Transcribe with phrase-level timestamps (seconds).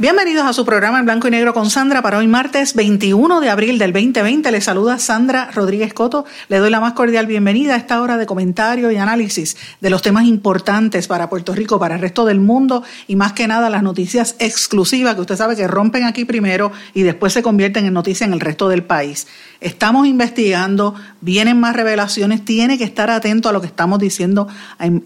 [0.00, 3.50] Bienvenidos a su programa en blanco y negro con Sandra para hoy martes 21 de
[3.50, 4.50] abril del 2020.
[4.50, 6.24] Les saluda Sandra Rodríguez Coto.
[6.48, 10.00] Le doy la más cordial bienvenida a esta hora de comentario y análisis de los
[10.00, 13.82] temas importantes para Puerto Rico, para el resto del mundo y más que nada las
[13.82, 18.24] noticias exclusivas que usted sabe que rompen aquí primero y después se convierten en noticia
[18.24, 19.26] en el resto del país.
[19.60, 24.48] Estamos investigando, vienen más revelaciones, tiene que estar atento a lo que estamos diciendo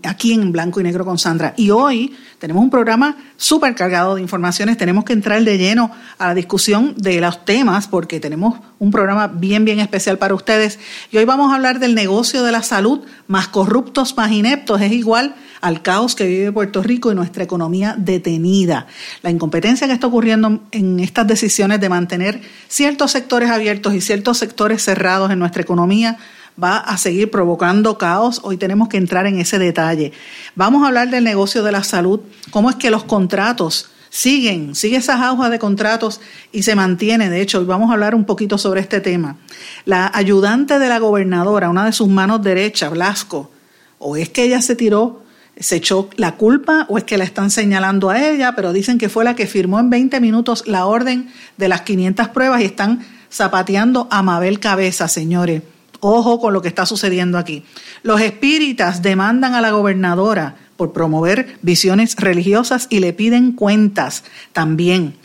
[0.05, 1.55] aquí en blanco y negro con Sandra.
[1.57, 6.29] Y hoy tenemos un programa súper cargado de informaciones, tenemos que entrar de lleno a
[6.29, 10.79] la discusión de los temas porque tenemos un programa bien, bien especial para ustedes.
[11.11, 14.93] Y hoy vamos a hablar del negocio de la salud, más corruptos, más ineptos, es
[14.93, 18.87] igual al caos que vive Puerto Rico y nuestra economía detenida.
[19.23, 24.37] La incompetencia que está ocurriendo en estas decisiones de mantener ciertos sectores abiertos y ciertos
[24.45, 26.19] sectores cerrados en nuestra economía
[26.63, 28.43] va a seguir provocando caos.
[28.45, 30.13] Hoy tenemos que entrar en ese detalle.
[30.55, 32.21] Vamos a hablar del negocio de la salud,
[32.51, 36.21] cómo es que los contratos siguen, sigue esas aguas de contratos
[36.53, 37.31] y se mantiene.
[37.31, 39.39] De hecho, hoy vamos a hablar un poquito sobre este tema.
[39.87, 43.51] La ayudante de la gobernadora, una de sus manos derechas, Blasco,
[43.99, 45.25] o es que ella se tiró
[45.59, 49.09] se echó la culpa o es que la están señalando a ella, pero dicen que
[49.09, 53.07] fue la que firmó en 20 minutos la orden de las 500 pruebas y están
[53.35, 55.63] zapateando a Mabel Cabeza, señores.
[56.01, 57.65] Ojo con lo que está sucediendo aquí.
[58.03, 64.23] Los espíritas demandan a la gobernadora por promover visiones religiosas y le piden cuentas
[64.53, 65.17] también.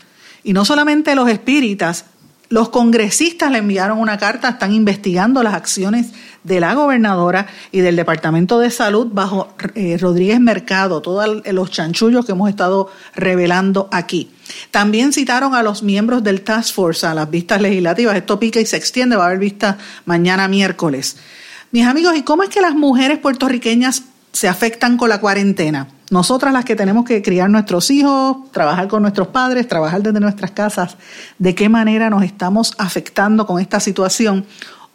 [0.42, 2.06] Y no solamente los espíritas,
[2.50, 6.08] los congresistas le enviaron una carta, están investigando las acciones
[6.42, 12.26] de la gobernadora y del Departamento de Salud bajo eh, Rodríguez Mercado, todos los chanchullos
[12.26, 14.32] que hemos estado revelando aquí.
[14.72, 18.16] También citaron a los miembros del Task Force a las vistas legislativas.
[18.16, 21.18] Esto pica y se extiende, va a haber vistas mañana miércoles.
[21.70, 24.02] Mis amigos, ¿y cómo es que las mujeres puertorriqueñas
[24.32, 25.88] se afectan con la cuarentena?
[26.10, 30.50] Nosotras las que tenemos que criar nuestros hijos, trabajar con nuestros padres, trabajar desde nuestras
[30.50, 30.96] casas,
[31.38, 34.44] ¿de qué manera nos estamos afectando con esta situación?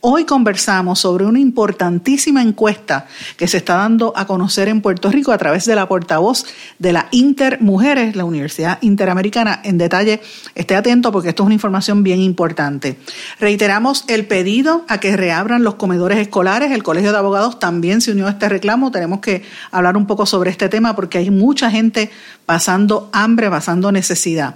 [0.07, 3.07] Hoy conversamos sobre una importantísima encuesta
[3.37, 6.45] que se está dando a conocer en Puerto Rico a través de la portavoz
[6.77, 9.61] de la Inter Mujeres, la Universidad Interamericana.
[9.63, 10.21] En detalle,
[10.53, 12.99] esté atento porque esto es una información bien importante.
[13.39, 16.71] Reiteramos el pedido a que reabran los comedores escolares.
[16.71, 18.91] El Colegio de Abogados también se unió a este reclamo.
[18.91, 22.11] Tenemos que hablar un poco sobre este tema porque hay mucha gente
[22.45, 24.53] pasando hambre, pasando necesidad.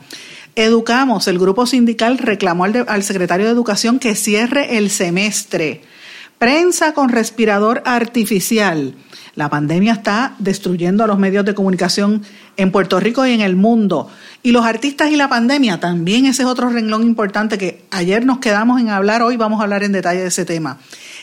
[0.59, 5.83] Educamos, el grupo sindical reclamó al, secretario de Educación que cierre el semestre.
[6.37, 8.93] Prensa con respirador artificial.
[9.35, 12.23] La pandemia está destruyendo a los medios de comunicación
[12.57, 14.09] en Puerto Rico y en el mundo.
[14.43, 18.39] Y los artistas y la pandemia, también ese es otro renglón importante que ayer nos
[18.39, 20.79] quedamos en hablar, hoy vamos a hablar en detalle de ese tema.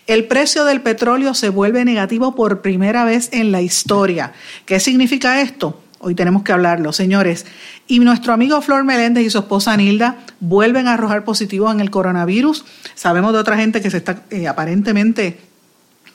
[0.06, 4.32] El precio del petróleo se vuelve negativo por primera vez en la historia.
[4.64, 5.82] ¿Qué significa esto?
[5.99, 7.47] Hoy tenemos que hablarlo, señores.
[7.87, 11.91] Y nuestro amigo Flor Meléndez y su esposa Nilda vuelven a arrojar positivos en el
[11.91, 12.65] coronavirus.
[12.95, 15.39] Sabemos de otra gente que se está eh, aparentemente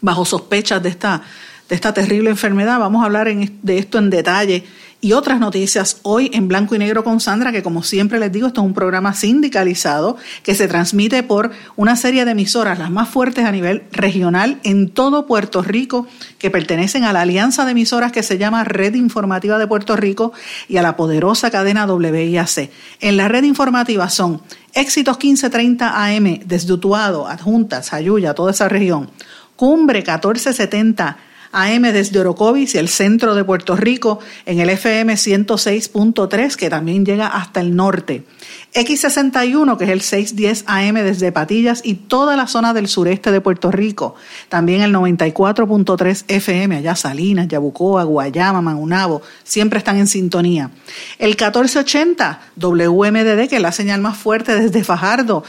[0.02, 1.24] bajo sospechas de esta,
[1.68, 2.80] de esta terrible enfermedad.
[2.80, 4.64] Vamos a hablar de esto en detalle
[5.02, 8.48] y otras noticias hoy en blanco y negro con Sandra, que como siempre les digo,
[8.48, 13.10] esto es un programa sindicalizado que se transmite por una serie de emisoras, las más
[13.10, 16.08] fuertes a nivel regional en todo Puerto Rico,
[16.38, 20.34] que pertenecen a la alianza de emisoras que se llama Red Informativa de Puerto Rico
[20.70, 22.70] y a la poderosa cadena WIAC.
[23.00, 24.42] En la red informativa son
[24.74, 29.10] Éxitos 1530 AM desde Utuado, Adjuntas, Ayuya, toda esa región.
[29.56, 31.18] Cumbre 1470
[31.52, 37.06] AM desde Orocovis y el centro de Puerto Rico en el FM 106.3 que también
[37.06, 38.26] llega hasta el norte.
[38.74, 43.42] X61 que es el 610 AM desde Patillas y toda la zona del sureste de
[43.42, 44.16] Puerto Rico.
[44.50, 50.72] También el 94.3 FM allá Salinas, Yabucoa, Guayama, Mangunabo, siempre están en sintonía.
[51.20, 55.44] El 1480 WMDD que es la señal más fuerte desde Fajardo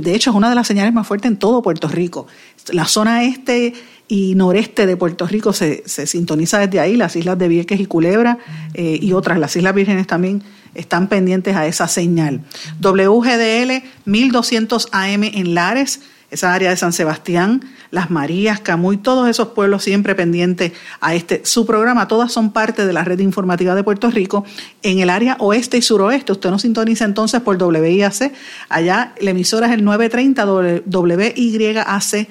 [0.00, 2.26] de hecho es una de las señales más fuertes en todo Puerto Rico.
[2.70, 3.74] La zona este
[4.08, 7.86] y noreste de Puerto Rico se, se sintoniza desde ahí, las islas de Vieques y
[7.86, 8.38] Culebra
[8.74, 10.42] eh, y otras, las Islas Vírgenes también
[10.74, 12.42] están pendientes a esa señal.
[12.80, 19.48] WGDL 1200 AM en Lares, esa área de San Sebastián, Las Marías, Camuy, todos esos
[19.48, 23.84] pueblos siempre pendientes a este su programa, todas son parte de la red informativa de
[23.84, 24.44] Puerto Rico.
[24.82, 28.32] En el área oeste y suroeste, usted nos sintoniza entonces por WIAC,
[28.68, 32.28] allá la emisora es el 930 WYAC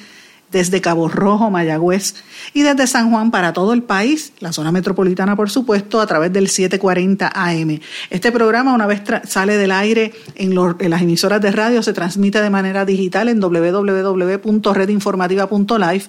[0.54, 2.16] desde Cabo Rojo, Mayagüez
[2.54, 6.32] y desde San Juan para todo el país, la zona metropolitana por supuesto, a través
[6.32, 7.82] del 740 AM.
[8.10, 12.50] Este programa una vez sale del aire en, las emisoras de radio se transmite de
[12.52, 16.04] manera digital en www.redinformativa.live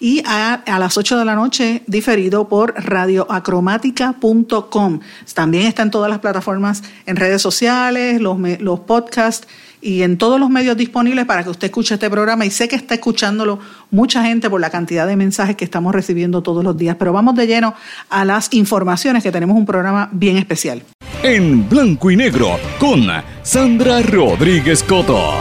[0.00, 5.00] y a, las 8 de la noche diferido por radioacromática.com.
[5.34, 9.48] También está en todas las plataformas en redes sociales, los, los podcasts
[9.80, 12.76] y en todos los medios disponibles para que usted escuche este programa y sé que
[12.76, 13.58] está escuchándolo
[13.90, 16.96] mucha gente por la cantidad de mensajes que estamos recibiendo todos los días.
[16.98, 17.74] Pero vamos de lleno
[18.10, 20.82] a las informaciones que tenemos un programa bien especial.
[21.22, 23.06] En blanco y negro con
[23.42, 25.34] Sandra Rodríguez Coto.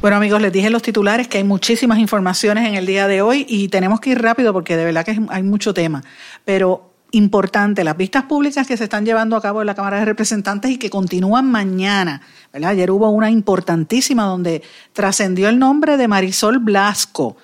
[0.00, 3.20] Bueno amigos, les dije en los titulares que hay muchísimas informaciones en el día de
[3.20, 6.04] hoy y tenemos que ir rápido porque de verdad que hay mucho tema.
[6.44, 10.04] Pero importante, las vistas públicas que se están llevando a cabo en la Cámara de
[10.04, 12.22] Representantes y que continúan mañana.
[12.52, 14.62] Ayer hubo una importantísima donde
[14.92, 17.36] trascendió el nombre de Marisol Blasco.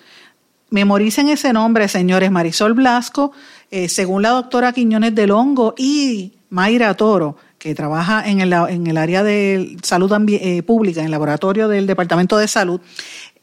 [0.70, 2.30] Memoricen ese nombre, señores.
[2.30, 3.32] Marisol Blasco,
[3.70, 8.86] eh, según la doctora Quiñones del Hongo y Mayra Toro, que trabaja en el, en
[8.86, 12.80] el área de salud eh, pública, en el laboratorio del Departamento de Salud,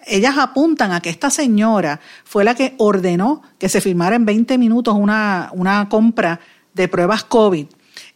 [0.05, 4.57] ellas apuntan a que esta señora fue la que ordenó que se firmara en 20
[4.57, 6.39] minutos una, una compra
[6.73, 7.67] de pruebas COVID.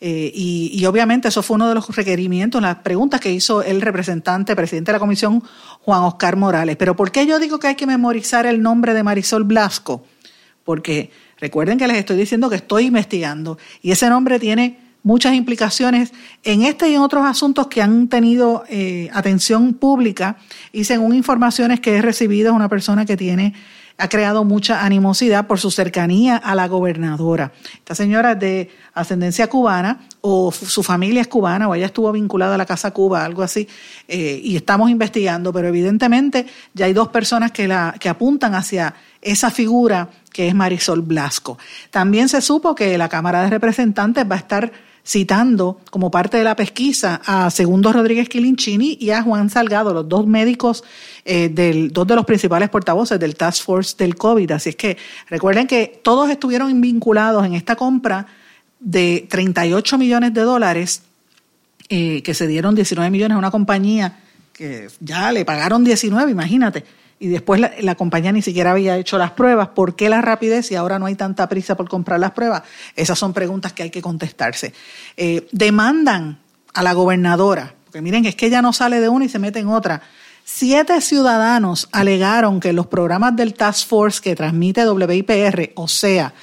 [0.02, 4.56] Eh, y, obviamente eso fue uno de los requerimientos, las preguntas que hizo el representante,
[4.56, 5.42] presidente de la comisión,
[5.82, 6.76] Juan Oscar Morales.
[6.76, 10.04] Pero ¿por qué yo digo que hay que memorizar el nombre de Marisol Blasco?
[10.64, 16.12] Porque recuerden que les estoy diciendo que estoy investigando y ese nombre tiene muchas implicaciones
[16.44, 20.38] en este y en otros asuntos que han tenido eh, atención pública
[20.74, 23.54] y según informaciones que he recibido una persona que tiene
[23.98, 27.54] ha creado mucha animosidad por su cercanía a la gobernadora.
[27.76, 32.56] Esta señora es de ascendencia cubana o su familia es cubana o ella estuvo vinculada
[32.56, 33.68] a la Casa Cuba, algo así,
[34.08, 38.96] eh, y estamos investigando, pero evidentemente ya hay dos personas que, la, que apuntan hacia
[39.22, 41.58] esa figura que es Marisol Blasco.
[41.90, 44.72] También se supo que la Cámara de Representantes va a estar
[45.06, 50.10] citando como parte de la pesquisa a Segundo Rodríguez Quilinchini y a Juan Salgado, los
[50.10, 50.84] dos médicos,
[51.24, 54.52] eh, del, dos de los principales portavoces del Task Force del COVID.
[54.52, 54.98] Así es que
[55.30, 58.26] recuerden que todos estuvieron vinculados en esta compra
[58.80, 61.04] de 38 millones de dólares,
[61.90, 64.20] eh, que se dieron 19 millones a una compañía
[64.54, 66.84] que ya le pagaron 19, imagínate
[67.18, 69.70] y después la, compañía ni siquiera había hecho las pruebas.
[69.70, 72.64] ¿Por qué la rapidez y ahora no hay tanta prisa por comprar las pruebas?
[72.96, 74.74] Esas son preguntas que hay que contestarse.
[75.16, 76.40] Eh, demandan
[76.74, 79.60] a la gobernadora, porque miren, es que ella no sale de una y se mete
[79.60, 80.02] en otra.
[80.44, 86.34] Siete ciudadanos alegaron que los programas del Task Force que transmite WIPR, o sea,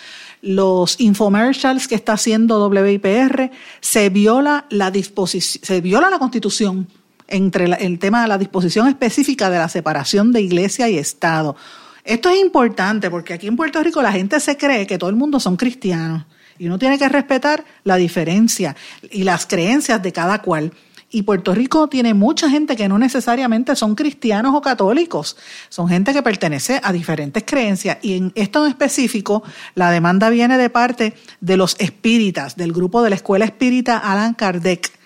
[0.40, 6.88] los infomercials que está haciendo WIPR, se viola la disposición, se viola la constitución
[7.32, 11.56] entre el tema de la disposición específica de la separación de iglesia y Estado.
[12.04, 15.16] Esto es importante porque aquí en Puerto Rico la gente se cree que todo el
[15.16, 16.24] mundo son cristianos
[16.58, 18.76] y uno tiene que respetar la diferencia
[19.10, 20.72] y las creencias de cada cual.
[21.14, 25.36] Y Puerto Rico tiene mucha gente que no necesariamente son cristianos o católicos,
[25.68, 27.98] son gente que pertenece a diferentes creencias.
[28.02, 29.42] Y en esto en específico,
[29.74, 34.34] la demanda viene de parte de los espíritas, del grupo de la Escuela Espírita Alan
[34.34, 35.01] Kardec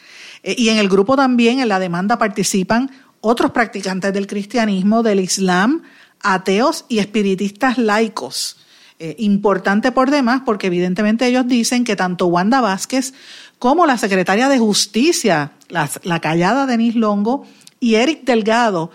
[0.56, 5.82] y en el grupo también, en la demanda, participan otros practicantes del cristianismo, del islam,
[6.20, 8.58] ateos y espiritistas laicos.
[8.98, 13.12] Eh, importante por demás porque evidentemente ellos dicen que tanto Wanda Vázquez
[13.58, 17.44] como la secretaria de Justicia, la, callada Denise Longo,
[17.78, 18.90] y Eric Delgado,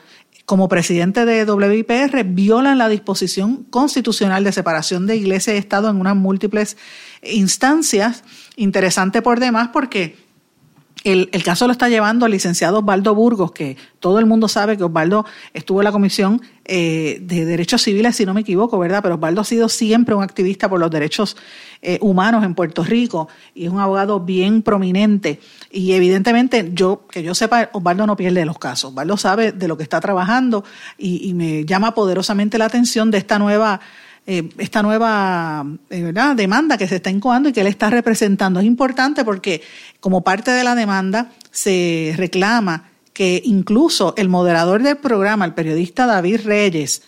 [0.46, 5.98] como presidente de WIPR, violan la disposición constitucional de separación de iglesia y Estado en
[5.98, 6.78] unas múltiples
[7.22, 8.24] instancias.
[8.56, 10.18] Interesante por demás porque
[11.04, 14.84] el, caso lo está llevando el licenciado Osvaldo Burgos, que todo el mundo sabe que
[14.84, 19.02] Osvaldo estuvo en la Comisión eh, de Derechos Civiles, si no me equivoco, ¿verdad?
[19.02, 21.38] Pero Osvaldo ha sido siempre un activista por los derechos
[21.82, 25.40] eh, humanos en Puerto Rico y es un abogado bien prominente.
[25.72, 28.92] Y evidentemente, yo que yo sepa, Osvaldo no pierde los casos.
[28.92, 30.64] Osvaldo sabe de lo que está trabajando
[30.98, 33.80] y, y me llama poderosamente la atención de esta nueva
[34.28, 38.60] eh, esta nueva eh, demanda que se está incoando y que él está representando.
[38.60, 39.62] Es importante porque
[40.00, 46.06] como parte de la demanda se reclama que incluso el moderador del programa, el periodista
[46.06, 47.02] David Reyes,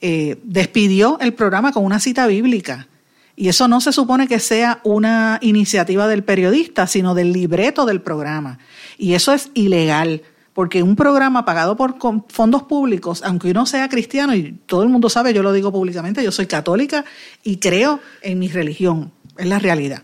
[0.00, 2.88] eh, despidió el programa con una cita bíblica.
[3.36, 8.02] Y eso no se supone que sea una iniciativa del periodista, sino del libreto del
[8.02, 8.58] programa.
[8.98, 11.96] Y eso es ilegal porque un programa pagado por
[12.28, 16.22] fondos públicos, aunque uno sea cristiano, y todo el mundo sabe, yo lo digo públicamente,
[16.24, 17.04] yo soy católica
[17.42, 20.02] y creo en mi religión, es la realidad.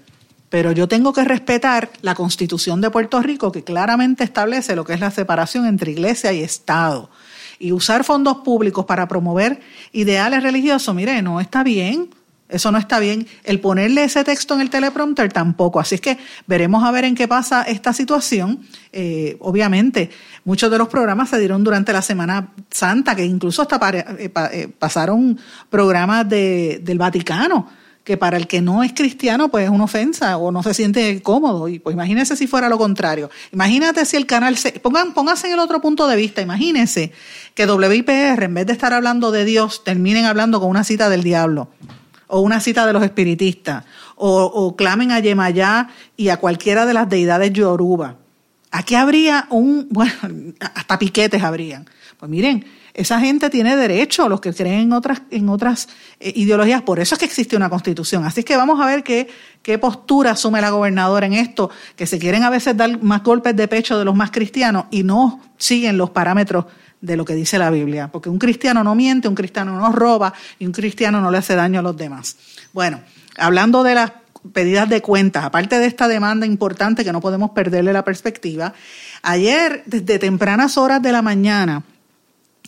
[0.48, 4.94] Pero yo tengo que respetar la constitución de Puerto Rico que claramente establece lo que
[4.94, 7.10] es la separación entre iglesia y Estado.
[7.58, 9.60] Y usar fondos públicos para promover
[9.92, 12.10] ideales religiosos, mire, no está bien.
[12.48, 13.26] Eso no está bien.
[13.44, 15.80] El ponerle ese texto en el teleprompter tampoco.
[15.80, 18.60] Así es que veremos a ver en qué pasa esta situación.
[18.92, 20.10] Eh, obviamente,
[20.44, 24.68] muchos de los programas se dieron durante la Semana Santa, que incluso hasta eh, eh,
[24.78, 25.38] pasaron
[25.70, 27.68] programas de, del Vaticano
[28.04, 31.20] que para el que no es cristiano pues es una ofensa o no se siente
[31.22, 31.66] cómodo.
[31.66, 33.30] Y pues imagínese si fuera lo contrario.
[33.52, 37.10] Imagínate si el canal, se, pongan, pónganse en el otro punto de vista, imagínense
[37.56, 41.24] que WIPR en vez de estar hablando de Dios terminen hablando con una cita del
[41.24, 41.68] diablo
[42.28, 43.84] o una cita de los espiritistas
[44.16, 48.16] o, o clamen a Yemayá y a cualquiera de las deidades yoruba.
[48.70, 50.12] Aquí habría un, bueno,
[50.74, 51.86] hasta piquetes habrían.
[52.18, 52.64] Pues miren,
[52.96, 57.14] esa gente tiene derecho, los que creen en otras, en otras eh, ideologías, por eso
[57.14, 58.24] es que existe una constitución.
[58.24, 59.28] Así es que vamos a ver qué,
[59.62, 63.54] qué postura asume la gobernadora en esto, que se quieren a veces dar más golpes
[63.54, 66.64] de pecho de los más cristianos y no siguen los parámetros
[67.00, 70.32] de lo que dice la Biblia, porque un cristiano no miente, un cristiano no roba
[70.58, 72.36] y un cristiano no le hace daño a los demás.
[72.72, 73.00] Bueno,
[73.36, 74.12] hablando de las
[74.52, 78.74] pedidas de cuentas, aparte de esta demanda importante que no podemos perderle la perspectiva,
[79.22, 81.82] ayer desde tempranas horas de la mañana,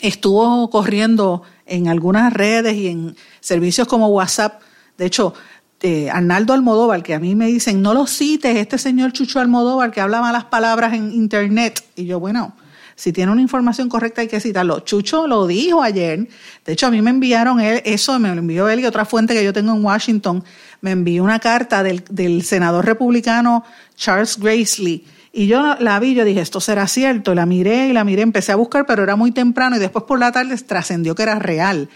[0.01, 4.61] estuvo corriendo en algunas redes y en servicios como WhatsApp.
[4.97, 5.35] De hecho,
[5.81, 9.91] eh, Arnaldo Almodóvar, que a mí me dicen, no lo cites, este señor Chucho Almodóvar
[9.91, 11.85] que habla malas palabras en Internet.
[11.95, 12.55] Y yo, bueno,
[12.99, 14.81] si tiene una información correcta hay que citarlo.
[14.81, 16.29] Chucho lo dijo ayer.
[16.65, 19.35] De hecho, a mí me enviaron él, eso me lo envió él y otra fuente
[19.35, 20.43] que yo tengo en Washington,
[20.81, 23.65] me envió una carta del, del senador republicano
[23.95, 28.03] Charles Gracely y yo la vi, yo dije, esto será cierto, la miré y la
[28.03, 31.23] miré, empecé a buscar, pero era muy temprano y después por la tarde trascendió que
[31.23, 31.89] era real,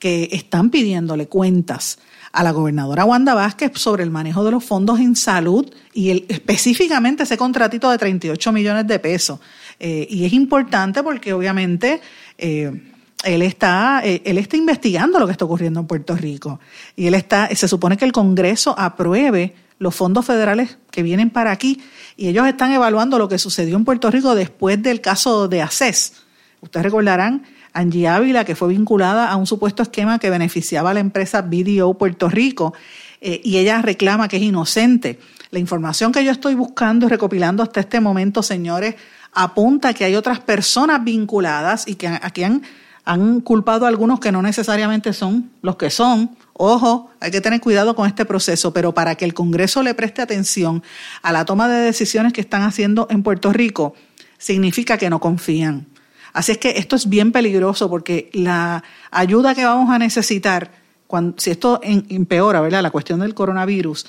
[0.00, 2.00] que están pidiéndole cuentas
[2.32, 7.22] a la gobernadora Wanda Vázquez sobre el manejo de los fondos en salud y específicamente
[7.22, 9.40] ese contratito de 38 millones de pesos.
[9.80, 12.00] Eh, y es importante porque obviamente...
[12.36, 12.94] Eh,
[13.24, 16.60] él está, eh, él está investigando lo que está ocurriendo en Puerto Rico
[16.94, 21.50] y él está, se supone que el Congreso apruebe los fondos federales que vienen para
[21.50, 21.82] aquí
[22.16, 26.12] y ellos están evaluando lo que sucedió en Puerto Rico después del caso de ACES.
[26.60, 27.42] Ustedes recordarán
[27.72, 31.94] Angie Ávila, que fue vinculada a un supuesto esquema que beneficiaba a la empresa BDO
[31.94, 32.72] Puerto Rico,
[33.20, 35.18] y ella reclama que es inocente.
[35.50, 38.96] La información que yo estoy buscando y recopilando hasta este momento, señores,
[39.32, 42.62] apunta que hay otras personas vinculadas y que aquí han,
[43.04, 47.60] han culpado a algunos que no necesariamente son los que son, Ojo, hay que tener
[47.60, 50.82] cuidado con este proceso, pero para que el Congreso le preste atención
[51.22, 53.94] a la toma de decisiones que están haciendo en Puerto Rico,
[54.38, 55.86] significa que no confían.
[56.32, 58.82] Así es que esto es bien peligroso porque la
[59.12, 60.72] ayuda que vamos a necesitar,
[61.06, 62.82] cuando, si esto empeora, ¿verdad?
[62.82, 64.06] La cuestión del coronavirus,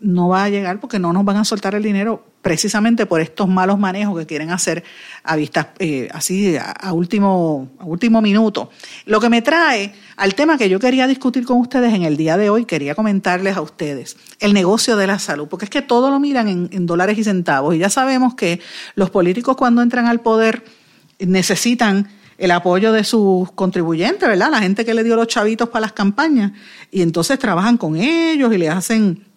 [0.00, 3.48] no va a llegar porque no nos van a soltar el dinero precisamente por estos
[3.48, 4.82] malos manejos que quieren hacer
[5.22, 8.70] a vista, eh, así a, último, a último minuto.
[9.04, 12.38] Lo que me trae al tema que yo quería discutir con ustedes en el día
[12.38, 16.10] de hoy, quería comentarles a ustedes el negocio de la salud, porque es que todo
[16.10, 18.60] lo miran en, en dólares y centavos y ya sabemos que
[18.94, 20.64] los políticos cuando entran al poder
[21.18, 24.50] necesitan el apoyo de sus contribuyentes, ¿verdad?
[24.50, 26.52] La gente que le dio los chavitos para las campañas
[26.90, 29.29] y entonces trabajan con ellos y les hacen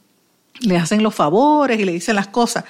[0.62, 2.64] le hacen los favores y le dicen las cosas.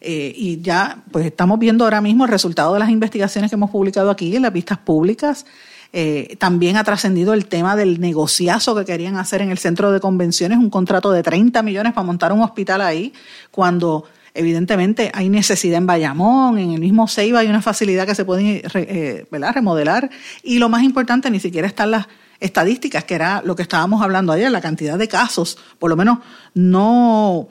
[0.00, 3.70] Eh, y ya, pues estamos viendo ahora mismo el resultado de las investigaciones que hemos
[3.70, 5.46] publicado aquí en las vistas públicas.
[5.94, 10.00] Eh, también ha trascendido el tema del negociazo que querían hacer en el centro de
[10.00, 13.12] convenciones, un contrato de 30 millones para montar un hospital ahí,
[13.50, 18.24] cuando evidentemente hay necesidad en Bayamón, en el mismo Ceiba hay una facilidad que se
[18.24, 20.10] puede eh, remodelar
[20.42, 22.08] y lo más importante, ni siquiera están las
[22.44, 26.18] estadísticas, que era lo que estábamos hablando ayer, la cantidad de casos, por lo menos
[26.52, 27.48] no,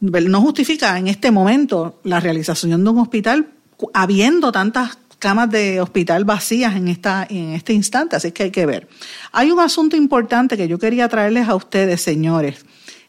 [0.00, 3.52] no justifica en este momento la realización de un hospital
[3.92, 8.66] habiendo tantas camas de hospital vacías en, esta, en este instante, así que hay que
[8.66, 8.88] ver.
[9.32, 12.66] Hay un asunto importante que yo quería traerles a ustedes, señores,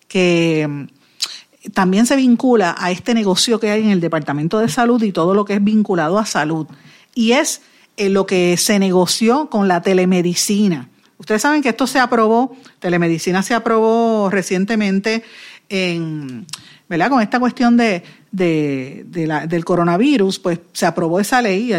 [0.07, 5.01] que mm, también se vincula a este negocio que hay en el Departamento de Salud
[5.01, 6.67] y todo lo que es vinculado a salud,
[7.15, 7.61] y es
[7.97, 10.89] en lo que se negoció con la telemedicina.
[11.17, 15.23] Ustedes saben que esto se aprobó, telemedicina se aprobó recientemente
[15.69, 16.45] en,
[16.89, 17.09] ¿verdad?
[17.09, 21.71] Con esta cuestión de, del coronavirus, pues se aprobó esa ley,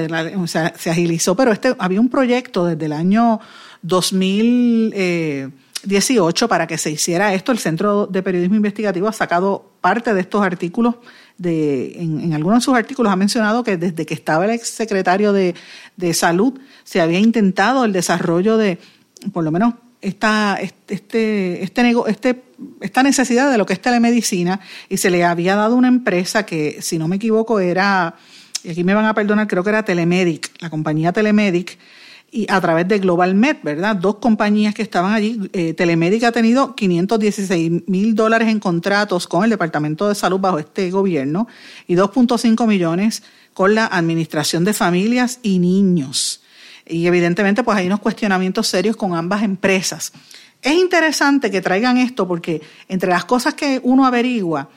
[0.47, 3.39] se agilizó, pero este había un proyecto desde el año
[3.83, 7.53] 2018 para que se hiciera esto.
[7.53, 10.95] El Centro de Periodismo Investigativo ha sacado parte de estos artículos
[11.39, 15.55] de en, algunos de sus artículos ha mencionado que desde que estaba el exsecretario de,
[15.97, 18.79] de Salud se había intentado el desarrollo de,
[19.33, 22.43] por lo menos, esta, este, este, este,
[22.81, 26.81] esta necesidad de lo que es telemedicina y se le había dado una empresa que,
[26.81, 28.15] si no me equivoco, era,
[28.63, 31.79] y aquí me van a perdonar, creo que era Telemedic, la compañía Telemedic,
[32.31, 33.97] y a través de Global Med, ¿verdad?
[33.97, 35.49] Dos compañías que estaban allí.
[35.53, 40.59] Eh, Telemedic ha tenido 516 mil dólares en contratos con el Departamento de Salud bajo
[40.59, 41.47] este gobierno
[41.87, 43.23] y 2.5 millones
[43.55, 46.43] con la Administración de Familias y Niños.
[46.87, 50.13] Y evidentemente pues hay unos cuestionamientos serios con ambas empresas.
[50.63, 54.69] Es interesante que traigan esto porque entre las cosas que uno averigua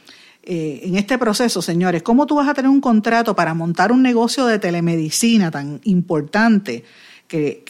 [0.43, 4.01] eh, en este proceso, señores, ¿cómo tú vas a tener un contrato para montar un
[4.01, 6.85] negocio de telemedicina tan importante?
[7.29, 7.63] Que,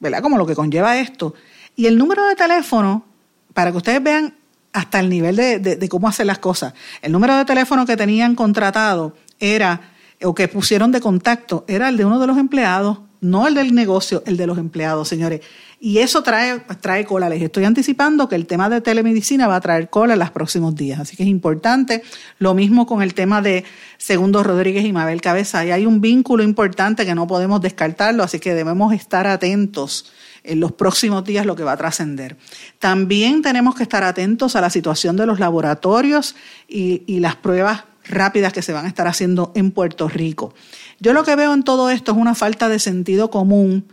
[0.00, 0.22] ¿verdad?
[0.22, 1.34] Como lo que conlleva esto.
[1.76, 3.04] Y el número de teléfono,
[3.52, 4.34] para que ustedes vean
[4.72, 8.34] hasta el nivel de, de, cómo hacer las cosas, el número de teléfono que tenían
[8.34, 9.92] contratado era,
[10.22, 13.72] o que pusieron de contacto, era el de uno de los empleados, no el del
[13.72, 15.40] negocio, el de los empleados, señores.
[15.78, 17.28] Y eso trae, trae cola.
[17.28, 20.74] Les estoy anticipando que el tema de telemedicina va a traer cola en los próximos
[20.74, 20.98] días.
[20.98, 22.02] Así que es importante.
[22.40, 23.64] Lo mismo con el tema de
[23.96, 25.64] Segundo Rodríguez y Mabel Cabeza.
[25.64, 30.12] Y hay un vínculo importante que no podemos descartarlo, así que debemos estar atentos
[30.42, 32.36] en los próximos días lo que va a trascender.
[32.80, 36.34] También tenemos que estar atentos a la situación de los laboratorios
[36.66, 40.54] y, y las pruebas rápidas que se van a estar haciendo en Puerto Rico.
[41.00, 43.86] Yo lo que veo en todo esto es una falta de sentido común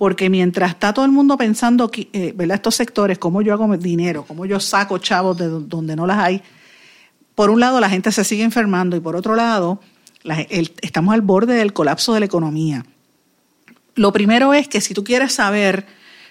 [0.00, 2.54] porque mientras está todo el mundo pensando, eh, ¿verdad?
[2.54, 6.42] Estos sectores, cómo yo hago dinero, cómo yo saco chavos de donde no las hay,
[7.34, 9.80] por un lado la gente se sigue enfermando y por otro lado
[10.80, 12.84] estamos al borde del colapso de la economía.
[13.94, 15.86] Lo primero es que si tú quieres saber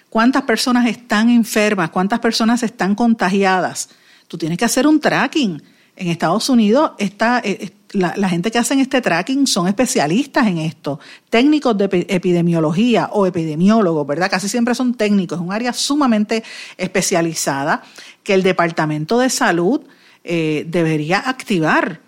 [0.08, 3.90] cuántas personas están enfermas, cuántas personas están contagiadas,
[4.26, 5.62] tú tienes que hacer un tracking.
[5.96, 11.00] En Estados Unidos está, eh, la, gente que hacen este tracking son especialistas en esto,
[11.28, 14.30] técnicos de epidemiología o epidemiólogos, ¿verdad?
[14.30, 16.42] Casi siempre son técnicos, es un área sumamente
[16.76, 17.82] especializada
[18.22, 19.82] que el Departamento de Salud
[20.24, 22.00] eh, debería activar.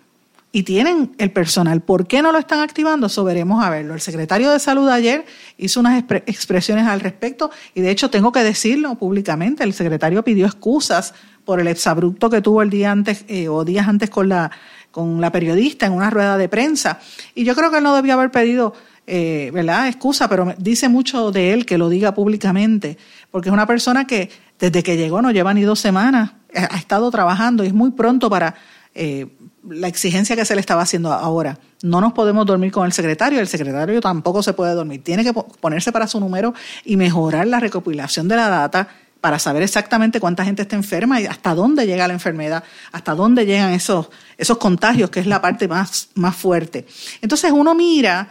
[0.55, 1.81] Y tienen el personal.
[1.81, 3.07] ¿Por qué no lo están activando?
[3.07, 3.95] Eso veremos a verlo.
[3.95, 5.25] El secretario de Salud ayer
[5.57, 9.63] hizo unas expresiones al respecto y de hecho tengo que decirlo públicamente.
[9.63, 13.87] El secretario pidió excusas por el exabrupto que tuvo el día antes eh, o días
[13.87, 14.51] antes con la
[14.93, 16.99] con la periodista en una rueda de prensa.
[17.33, 18.75] Y yo creo que él no debía haber pedido,
[19.07, 22.99] eh, ¿verdad?, excusa, pero dice mucho de él que lo diga públicamente,
[23.31, 24.29] porque es una persona que
[24.59, 28.29] desde que llegó no lleva ni dos semanas, ha estado trabajando y es muy pronto
[28.29, 28.53] para
[28.93, 29.35] eh,
[29.67, 31.57] la exigencia que se le estaba haciendo ahora.
[31.81, 35.03] No nos podemos dormir con el secretario, el secretario tampoco se puede dormir.
[35.03, 36.53] Tiene que ponerse para su número
[36.85, 38.89] y mejorar la recopilación de la data
[39.23, 43.45] para saber exactamente cuánta gente está enferma y hasta dónde llega la enfermedad, hasta dónde
[43.45, 46.85] llegan esos, esos contagios, que es la parte más, más fuerte.
[47.21, 48.27] Entonces uno mira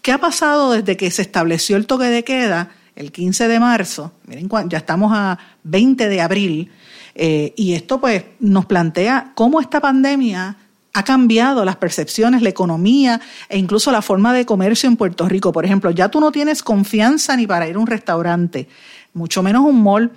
[0.00, 4.12] qué ha pasado desde que se estableció el toque de queda el 15 de marzo,
[4.28, 6.70] miren, ya estamos a 20 de abril,
[7.16, 10.58] eh, y esto pues nos plantea cómo esta pandemia
[10.92, 15.50] ha cambiado las percepciones, la economía e incluso la forma de comercio en Puerto Rico.
[15.50, 18.68] Por ejemplo, ya tú no tienes confianza ni para ir a un restaurante,
[19.12, 20.12] mucho menos un mall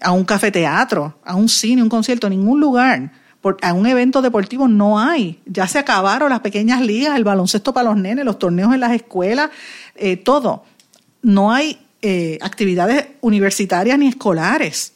[0.00, 3.12] a un cafeteatro, a un cine, un concierto, ningún lugar.
[3.62, 5.40] a un evento deportivo no hay.
[5.46, 8.92] Ya se acabaron las pequeñas ligas, el baloncesto para los nenes, los torneos en las
[8.92, 9.50] escuelas,
[9.94, 10.64] eh, todo.
[11.22, 14.92] No hay eh, actividades universitarias ni escolares,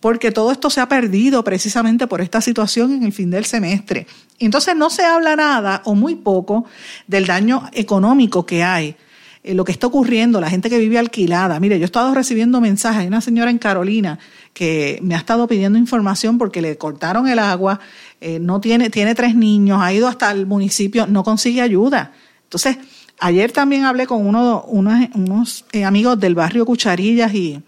[0.00, 4.06] porque todo esto se ha perdido precisamente por esta situación en el fin del semestre.
[4.38, 6.64] Entonces no se habla nada o muy poco
[7.06, 8.96] del daño económico que hay
[9.42, 11.58] eh, lo que está ocurriendo, la gente que vive alquilada.
[11.60, 14.18] Mire, yo he estado recibiendo mensajes, hay una señora en Carolina
[14.52, 17.80] que me ha estado pidiendo información porque le cortaron el agua,
[18.20, 22.12] eh, no tiene, tiene tres niños, ha ido hasta el municipio, no consigue ayuda.
[22.42, 22.76] Entonces,
[23.18, 27.62] ayer también hablé con uno, unos, eh, amigos del barrio Cucharillas y,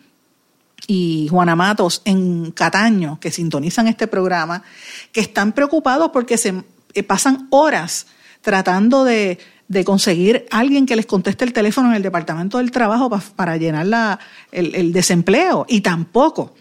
[0.86, 4.62] y Juana Matos en Cataño, que sintonizan este programa,
[5.10, 6.52] que están preocupados porque se
[7.06, 8.08] pasan horas
[8.42, 9.38] tratando de
[9.72, 13.86] de conseguir alguien que les conteste el teléfono en el Departamento del Trabajo para llenar
[13.86, 14.18] la,
[14.52, 15.64] el, desempleo.
[15.66, 16.54] Y tampoco.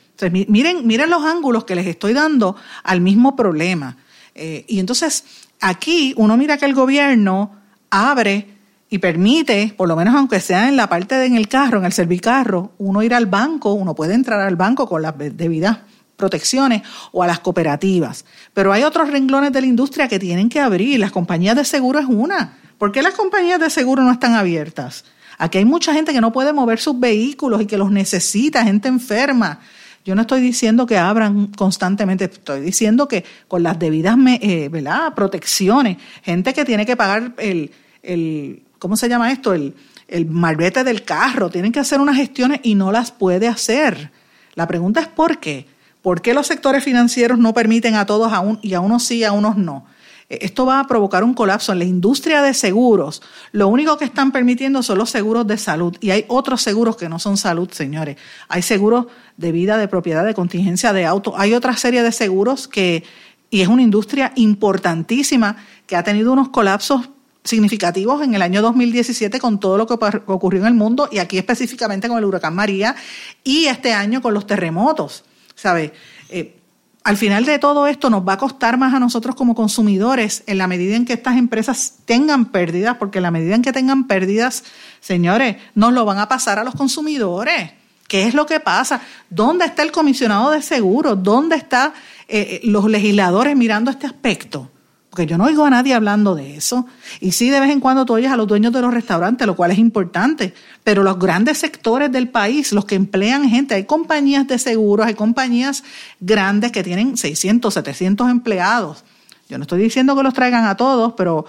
[0.47, 3.97] miren, miren los ángulos que les estoy dando al mismo problema.
[4.33, 5.25] Eh, y entonces,
[5.59, 7.51] aquí uno mira que el gobierno
[7.89, 8.47] abre
[8.89, 11.85] y permite, por lo menos aunque sea en la parte de en el carro, en
[11.85, 15.79] el servicarro, uno ir al banco, uno puede entrar al banco con las debidas
[16.21, 18.23] protecciones o a las cooperativas.
[18.53, 20.99] Pero hay otros renglones de la industria que tienen que abrir.
[20.99, 22.57] Las compañías de seguro es una.
[22.77, 25.03] ¿Por qué las compañías de seguro no están abiertas?
[25.37, 28.87] Aquí hay mucha gente que no puede mover sus vehículos y que los necesita, gente
[28.87, 29.59] enferma.
[30.05, 34.69] Yo no estoy diciendo que abran constantemente, estoy diciendo que con las debidas eh,
[35.15, 37.71] protecciones, gente que tiene que pagar el,
[38.03, 39.53] el ¿cómo se llama esto?
[39.53, 39.75] El,
[40.07, 44.11] el marbete del carro, tienen que hacer unas gestiones y no las puede hacer.
[44.55, 45.65] La pregunta es ¿por qué?
[46.01, 49.23] ¿Por qué los sectores financieros no permiten a todos a y a unos sí y
[49.23, 49.85] a unos no?
[50.29, 53.21] E, esto va a provocar un colapso en la industria de seguros.
[53.51, 57.09] Lo único que están permitiendo son los seguros de salud y hay otros seguros que
[57.09, 58.17] no son salud, señores.
[58.47, 61.33] Hay seguros de vida, de propiedad, de contingencia de auto.
[61.37, 63.03] Hay otra serie de seguros que,
[63.49, 67.09] y es una industria importantísima que ha tenido unos colapsos
[67.43, 69.93] significativos en el año 2017 con todo lo que
[70.27, 72.95] ocurrió en el mundo y aquí específicamente con el huracán María
[73.43, 75.25] y este año con los terremotos,
[75.61, 75.93] ¿sabe?
[76.29, 76.57] Eh,
[77.03, 80.57] al final de todo esto nos va a costar más a nosotros como consumidores en
[80.57, 84.07] la medida en que estas empresas tengan pérdidas, porque en la medida en que tengan
[84.07, 84.63] pérdidas,
[84.99, 87.71] señores, nos lo van a pasar a los consumidores.
[88.07, 89.01] ¿Qué es lo que pasa?
[89.29, 91.21] ¿Dónde está el comisionado de seguros?
[91.23, 91.93] ¿Dónde están
[92.27, 94.70] eh, eh, los legisladores mirando este aspecto?
[95.11, 96.85] Porque yo no oigo a nadie hablando de eso.
[97.19, 99.57] Y sí, de vez en cuando tú oyes a los dueños de los restaurantes, lo
[99.57, 100.53] cual es importante,
[100.85, 105.13] pero los grandes sectores del país, los que emplean gente, hay compañías de seguros, hay
[105.13, 105.83] compañías
[106.21, 109.03] grandes que tienen 600, 700 empleados.
[109.49, 111.45] Yo no estoy diciendo que los traigan a todos, pero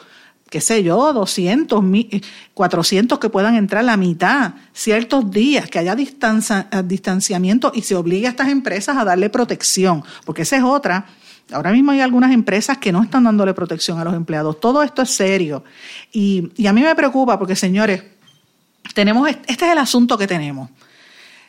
[0.50, 1.84] qué sé yo, 200,
[2.54, 8.30] 400 que puedan entrar la mitad, ciertos días, que haya distanciamiento y se obligue a
[8.30, 11.06] estas empresas a darle protección, porque esa es otra
[11.52, 14.60] Ahora mismo hay algunas empresas que no están dándole protección a los empleados.
[14.60, 15.64] Todo esto es serio.
[16.12, 18.02] Y, a mí me preocupa porque, señores,
[18.94, 20.70] tenemos, este es el asunto que tenemos.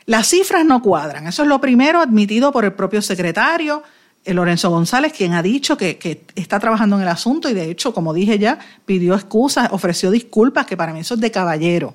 [0.06, 1.26] Las cifras no cuadran.
[1.26, 3.82] Eso es lo primero admitido por el propio secretario,
[4.24, 7.70] eh, Lorenzo González, quien ha dicho que, que, está trabajando en el asunto y de
[7.70, 11.94] hecho, como dije ya, pidió excusas, ofreció disculpas, que para mí eso es de caballero.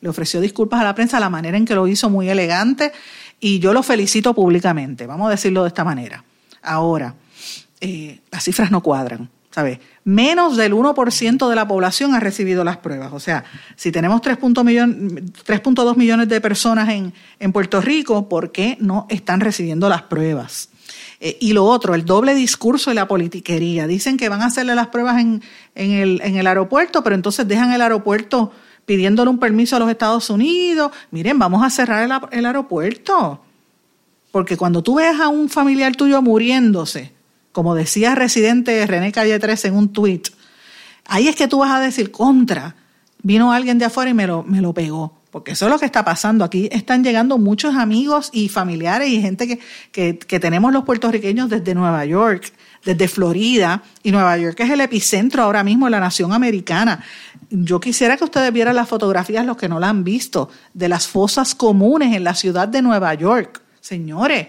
[0.00, 2.92] Le ofreció disculpas a la prensa, la manera en que lo hizo muy elegante
[3.40, 6.24] y yo lo felicito públicamente, vamos a decirlo de esta manera.
[6.62, 7.14] Ahora,
[7.80, 9.30] eh, las cifras no cuadran.
[9.56, 9.78] ¿sabes?
[10.04, 13.14] Menos del 1% de la población ha recibido las pruebas.
[13.14, 13.42] O sea,
[13.74, 19.88] si tenemos 3.2 millones de personas en, en, Puerto Rico, ¿por qué no están recibiendo
[19.88, 20.68] las pruebas?
[21.20, 23.86] Eh, y lo otro, el doble discurso y la politiquería.
[23.86, 25.42] Dicen que van a hacerle las pruebas en,
[25.74, 28.52] en, el, en el aeropuerto, pero entonces dejan el aeropuerto
[28.84, 30.92] pidiéndole un permiso a los Estados Unidos.
[31.10, 33.40] Miren, vamos a cerrar el, el aeropuerto.
[34.32, 37.15] Porque cuando tú ves a un familiar tuyo muriéndose,
[37.56, 40.24] como decía residente René Calle 3 en un tweet,
[41.06, 42.76] ahí es que tú vas a decir contra.
[43.22, 45.22] Vino alguien de afuera y me lo, me lo pegó.
[45.30, 46.44] Porque eso es lo que está pasando.
[46.44, 49.58] Aquí están llegando muchos amigos y familiares y gente que,
[49.90, 52.52] que, que tenemos los puertorriqueños desde Nueva York,
[52.84, 53.82] desde Florida.
[54.02, 57.02] Y Nueva York es el epicentro ahora mismo de la nación americana.
[57.48, 61.08] Yo quisiera que ustedes vieran las fotografías, los que no la han visto, de las
[61.08, 63.62] fosas comunes en la ciudad de Nueva York.
[63.80, 64.48] Señores,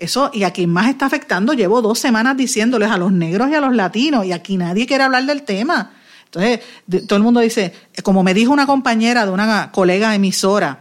[0.00, 3.54] eso, y a quien más está afectando, llevo dos semanas diciéndoles a los negros y
[3.54, 5.92] a los latinos, y aquí nadie quiere hablar del tema.
[6.24, 6.60] Entonces,
[7.06, 10.78] todo el mundo dice, como me dijo una compañera de una colega emisora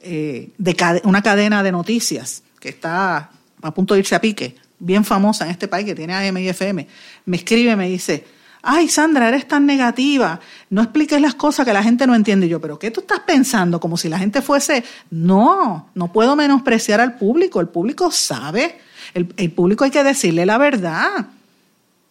[0.00, 3.30] eh, de una cadena de noticias que está
[3.62, 6.48] a punto de irse a pique, bien famosa en este país que tiene AM y
[6.48, 6.86] FM,
[7.24, 8.24] me escribe y me dice,
[8.62, 10.40] ay Sandra, eres tan negativa,
[10.70, 12.48] no expliques las cosas que la gente no entiende.
[12.48, 13.80] yo, pero ¿qué tú estás pensando?
[13.80, 18.78] Como si la gente fuese, no, no puedo menospreciar al público, el público sabe,
[19.14, 21.26] el, el público hay que decirle la verdad.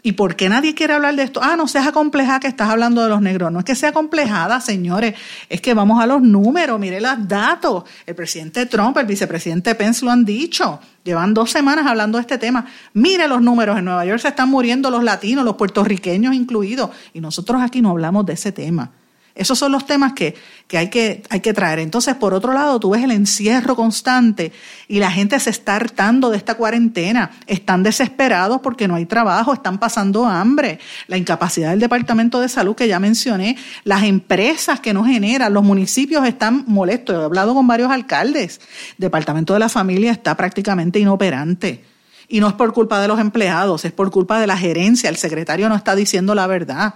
[0.07, 1.41] ¿Y por qué nadie quiere hablar de esto?
[1.43, 3.51] Ah, no seas acomplejada que estás hablando de los negros.
[3.51, 5.15] No es que sea acomplejada, señores,
[5.49, 7.83] es que vamos a los números, mire los datos.
[8.05, 10.79] El presidente Trump, el vicepresidente Pence lo han dicho.
[11.03, 12.65] Llevan dos semanas hablando de este tema.
[12.93, 17.19] Mire los números, en Nueva York se están muriendo los latinos, los puertorriqueños incluidos, y
[17.19, 18.89] nosotros aquí no hablamos de ese tema.
[19.37, 20.35] Esos son los temas que,
[20.73, 21.79] hay que hay que traer.
[21.79, 24.51] Entonces, por otro lado, tú ves el encierro constante
[24.87, 27.31] y la gente se está hartando de esta cuarentena.
[27.45, 30.79] Están desesperados porque no hay trabajo, están pasando hambre.
[31.07, 35.63] La incapacidad del Departamento de Salud que ya mencioné, las empresas que no generan, los
[35.63, 37.15] municipios están molestos.
[37.15, 38.59] He hablado con varios alcaldes.
[38.91, 41.83] El Departamento de la Familia está prácticamente inoperante.
[42.27, 45.09] Y no es por culpa de los empleados, es por culpa de la gerencia.
[45.09, 46.95] El secretario no está diciendo la verdad.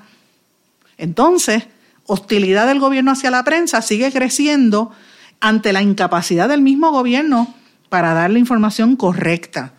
[0.97, 1.63] Entonces,
[2.05, 4.91] hostilidad del gobierno hacia la prensa sigue creciendo
[5.39, 7.53] ante la incapacidad del mismo gobierno
[7.89, 9.73] para dar la información correcta.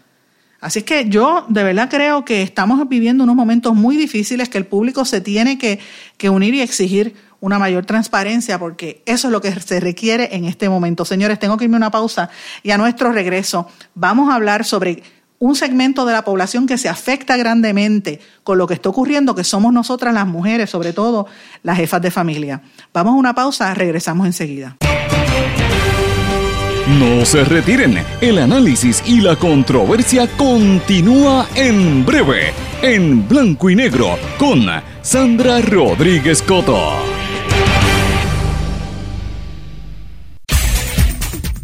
[0.60, 4.58] Así es que yo de verdad creo que estamos viviendo unos momentos muy difíciles que
[4.58, 5.80] el público se tiene que,
[6.16, 10.44] que unir y exigir una mayor transparencia porque eso es lo que se requiere en
[10.44, 11.04] este momento.
[11.04, 12.30] Señores, tengo que irme a una pausa
[12.62, 15.02] y a nuestro regreso vamos a hablar sobre
[15.42, 19.42] un segmento de la población que se afecta grandemente con lo que está ocurriendo, que
[19.42, 21.26] somos nosotras las mujeres, sobre todo
[21.64, 22.62] las jefas de familia.
[22.94, 24.76] Vamos a una pausa, regresamos enseguida.
[26.86, 34.16] No se retiren, el análisis y la controversia continúa en breve, en blanco y negro,
[34.38, 34.64] con
[35.02, 37.21] Sandra Rodríguez Coto.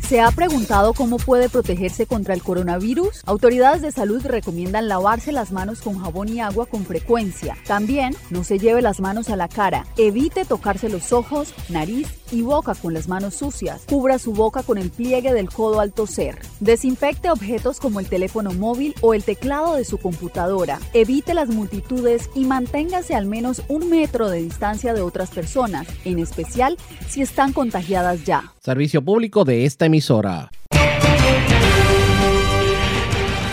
[0.08, 3.20] ¿Se ha preguntado cómo puede protegerse contra el coronavirus?
[3.26, 7.58] Autoridades de salud recomiendan lavarse las manos con jabón y agua con frecuencia.
[7.66, 9.84] También no se lleve las manos a la cara.
[9.98, 13.82] Evite tocarse los ojos, nariz y boca con las manos sucias.
[13.86, 16.38] Cubra su boca con el pliegue del codo al toser.
[16.60, 20.78] Desinfecte objetos como el teléfono móvil o el teclado de su computadora.
[20.94, 26.18] Evite las multitudes y manténgase al menos un metro de distancia de otras personas, en
[26.18, 26.78] especial
[27.10, 28.54] si están contagiadas ya.
[28.68, 30.50] Servicio público de esta emisora.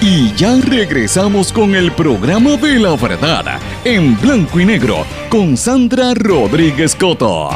[0.01, 6.13] Y ya regresamos con el programa de la verdad, en blanco y negro, con Sandra
[6.15, 7.49] Rodríguez Coto.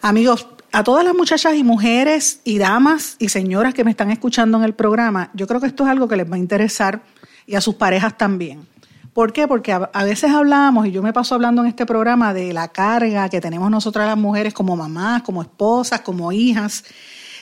[0.00, 4.58] Amigos, a todas las muchachas y mujeres y damas y señoras que me están escuchando
[4.58, 7.02] en el programa, yo creo que esto es algo que les va a interesar
[7.48, 8.71] y a sus parejas también.
[9.12, 9.46] ¿Por qué?
[9.46, 13.28] Porque a, veces hablamos, y yo me paso hablando en este programa, de la carga
[13.28, 16.84] que tenemos nosotras las mujeres como mamás, como esposas, como hijas,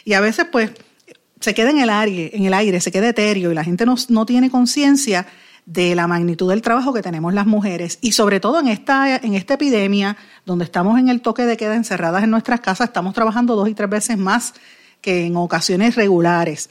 [0.04, 0.72] y a veces pues
[1.38, 3.94] se queda en el aire, en el aire se queda etéreo y la gente no,
[4.08, 5.26] no tiene conciencia
[5.64, 9.34] de la magnitud del trabajo que tenemos las mujeres y sobre todo en esta, en
[9.34, 13.54] esta epidemia donde estamos en el toque de queda encerradas en nuestras casas, estamos trabajando
[13.54, 14.54] dos y tres veces más
[15.00, 16.68] que en ocasiones regulares.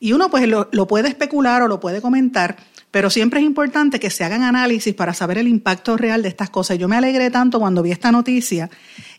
[0.00, 2.56] Y uno pues lo, lo puede especular o lo puede comentar,
[2.90, 6.50] pero siempre es importante que se hagan análisis para saber el impacto real de estas
[6.50, 6.78] cosas.
[6.78, 8.68] Yo me alegré tanto cuando vi esta noticia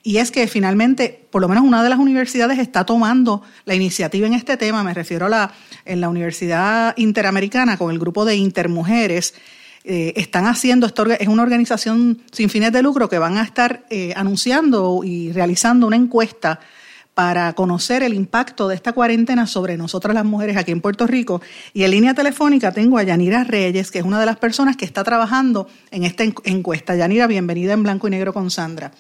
[0.03, 4.27] y es que finalmente, por lo menos una de las universidades está tomando la iniciativa
[4.27, 5.53] en este tema, me refiero a la,
[5.86, 9.36] en la Universidad Interamericana con el grupo de Intermujeres,
[9.84, 13.84] eh, están haciendo, esto es una organización sin fines de lucro que van a estar
[13.89, 16.60] eh, anunciando y realizando una encuesta
[17.13, 21.41] para conocer el impacto de esta cuarentena sobre nosotras las mujeres aquí en Puerto Rico.
[21.74, 24.86] Y en línea telefónica tengo a Yanira Reyes, que es una de las personas que
[24.86, 26.95] está trabajando en esta encuesta.
[26.95, 28.91] Yanira, bienvenida en Blanco y Negro con Sandra.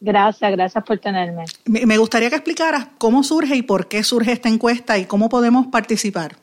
[0.00, 1.44] Gracias, gracias por tenerme.
[1.64, 5.68] Me gustaría que explicaras cómo surge y por qué surge esta encuesta y cómo podemos
[5.68, 6.36] participar.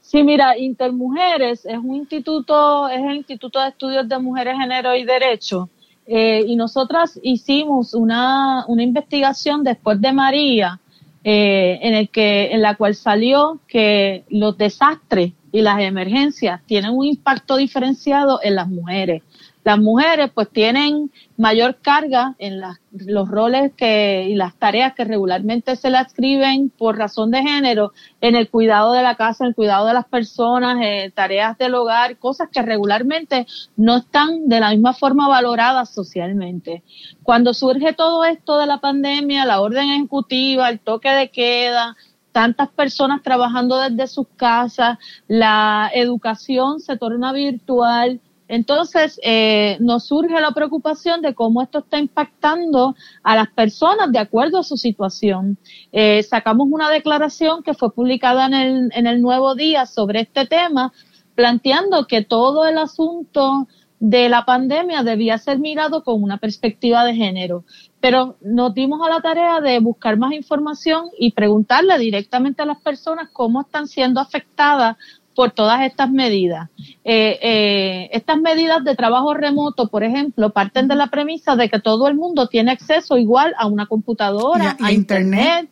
[0.00, 5.04] Sí, mira, Intermujeres es un instituto, es el Instituto de Estudios de Mujeres, Género y
[5.04, 5.70] Derecho
[6.06, 10.80] eh, y nosotras hicimos una, una investigación después de María,
[11.22, 16.90] eh, en, el que, en la cual salió que los desastres y las emergencias tienen
[16.90, 19.22] un impacto diferenciado en las mujeres.
[19.62, 25.76] Las mujeres pues tienen mayor carga en los roles que, y las tareas que regularmente
[25.76, 29.54] se le escriben por razón de género en el cuidado de la casa, en el
[29.54, 34.70] cuidado de las personas, en tareas del hogar, cosas que regularmente no están de la
[34.70, 36.82] misma forma valoradas socialmente.
[37.22, 41.96] Cuando surge todo esto de la pandemia, la orden ejecutiva, el toque de queda,
[42.34, 50.38] tantas personas trabajando desde sus casas, la educación se torna virtual, entonces, eh, nos surge
[50.40, 55.56] la preocupación de cómo esto está impactando a las personas de acuerdo a su situación.
[55.92, 60.44] Eh, sacamos una declaración que fue publicada en el, en el Nuevo Día sobre este
[60.44, 60.92] tema,
[61.34, 63.66] planteando que todo el asunto
[64.06, 67.64] de la pandemia debía ser mirado con una perspectiva de género.
[68.00, 72.82] Pero nos dimos a la tarea de buscar más información y preguntarle directamente a las
[72.82, 74.98] personas cómo están siendo afectadas
[75.34, 76.68] por todas estas medidas.
[77.02, 81.80] Eh, eh, estas medidas de trabajo remoto, por ejemplo, parten de la premisa de que
[81.80, 85.70] todo el mundo tiene acceso igual a una computadora, a, internet.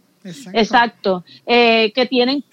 [0.52, 2.44] Exacto, eh, que tienen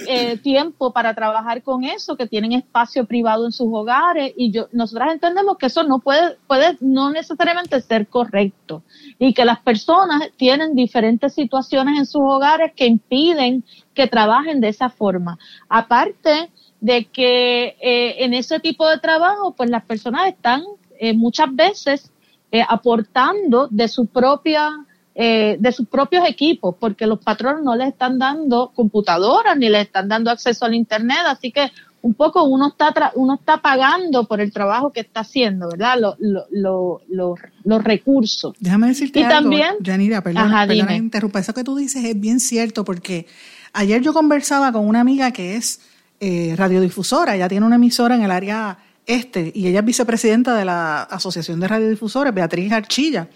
[0.41, 5.13] tiempo para trabajar con eso, que tienen espacio privado en sus hogares y yo, nosotras
[5.13, 8.84] entendemos que eso no puede, puede no necesariamente ser correcto
[9.17, 14.69] y que las personas tienen diferentes situaciones en sus hogares que impiden que trabajen de
[14.69, 15.38] esa forma.
[15.67, 16.49] Aparte,
[16.82, 20.63] de que eh, en ese tipo de trabajo, pues las personas están
[20.99, 22.12] eh, muchas veces
[22.51, 24.86] eh, aportando de su propia
[25.19, 30.08] de sus propios equipos, porque los patrones no les están dando computadoras ni les están
[30.08, 31.69] dando acceso al internet, así que
[32.01, 35.97] un poco uno está uno está pagando por el trabajo que está haciendo, ¿verdad?
[35.97, 38.55] los recursos.
[38.60, 40.51] Déjame decirte y algo, también, Janira, perdón,
[40.91, 41.39] interrumpa.
[41.39, 43.27] Eso que tú dices es bien cierto, porque
[43.73, 45.82] ayer yo conversaba con una amiga que es
[46.19, 47.36] eh, radiodifusora.
[47.36, 51.60] Ella tiene una emisora en el área este y ella es vicepresidenta de la Asociación
[51.60, 53.27] de Radiodifusores, Beatriz Archilla.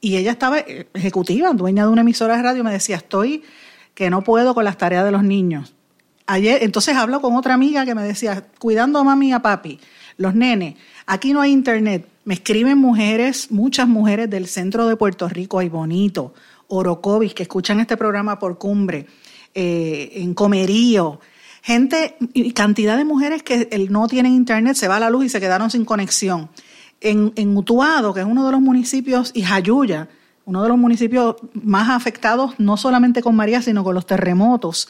[0.00, 3.42] Y ella estaba eh, ejecutiva, dueña de una emisora de radio, me decía, estoy
[3.94, 5.74] que no puedo con las tareas de los niños.
[6.26, 9.80] Ayer, entonces hablo con otra amiga que me decía, cuidando a mami y a papi,
[10.16, 15.28] los nenes, aquí no hay internet, Me escriben mujeres, muchas mujeres del centro de Puerto
[15.28, 16.34] Rico, hay bonito,
[16.68, 19.06] Orocovis, que escuchan este programa por cumbre,
[19.54, 21.18] eh, en Comerío,
[21.62, 22.16] gente
[22.54, 25.70] cantidad de mujeres que no tienen internet, se va a la luz y se quedaron
[25.70, 26.50] sin conexión.
[27.00, 30.08] En, en Utuado, que es uno de los municipios, y Jayuya,
[30.44, 34.88] uno de los municipios más afectados, no solamente con María, sino con los terremotos,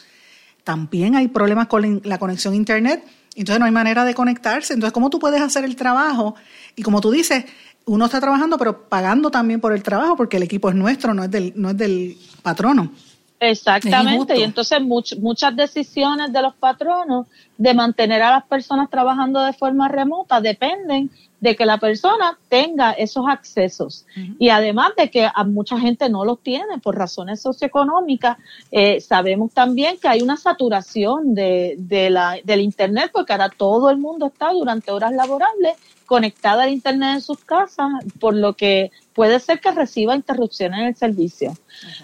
[0.63, 3.03] también hay problemas con la conexión a internet.
[3.35, 4.73] Entonces no hay manera de conectarse.
[4.73, 6.35] Entonces, ¿cómo tú puedes hacer el trabajo?
[6.75, 7.45] Y como tú dices,
[7.85, 11.23] uno está trabajando, pero pagando también por el trabajo, porque el equipo es nuestro, no
[11.23, 12.91] es del, no es del patrono.
[13.39, 17.25] Exactamente, y entonces muchas decisiones de los patronos
[17.57, 21.09] de mantener a las personas trabajando de forma remota dependen
[21.41, 24.05] de que la persona tenga esos accesos.
[24.39, 28.37] Y además de que a mucha gente no los tiene por razones socioeconómicas,
[28.71, 33.89] eh, sabemos también que hay una saturación de, de la, del Internet porque ahora todo
[33.89, 35.75] el mundo está durante horas laborables
[36.05, 40.85] conectada al Internet en sus casas, por lo que puede ser que reciba interrupciones en
[40.87, 41.53] el servicio.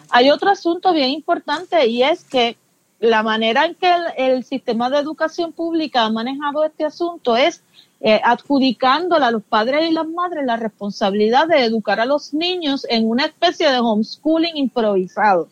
[0.10, 2.58] Hay otro asunto bien importante y es que
[3.00, 7.64] la manera en que el, sistema de educación pública ha manejado este asunto es
[8.00, 12.86] eh, adjudicándole a los padres y las madres la responsabilidad de educar a los niños
[12.90, 15.50] en una especie de homeschooling improvisado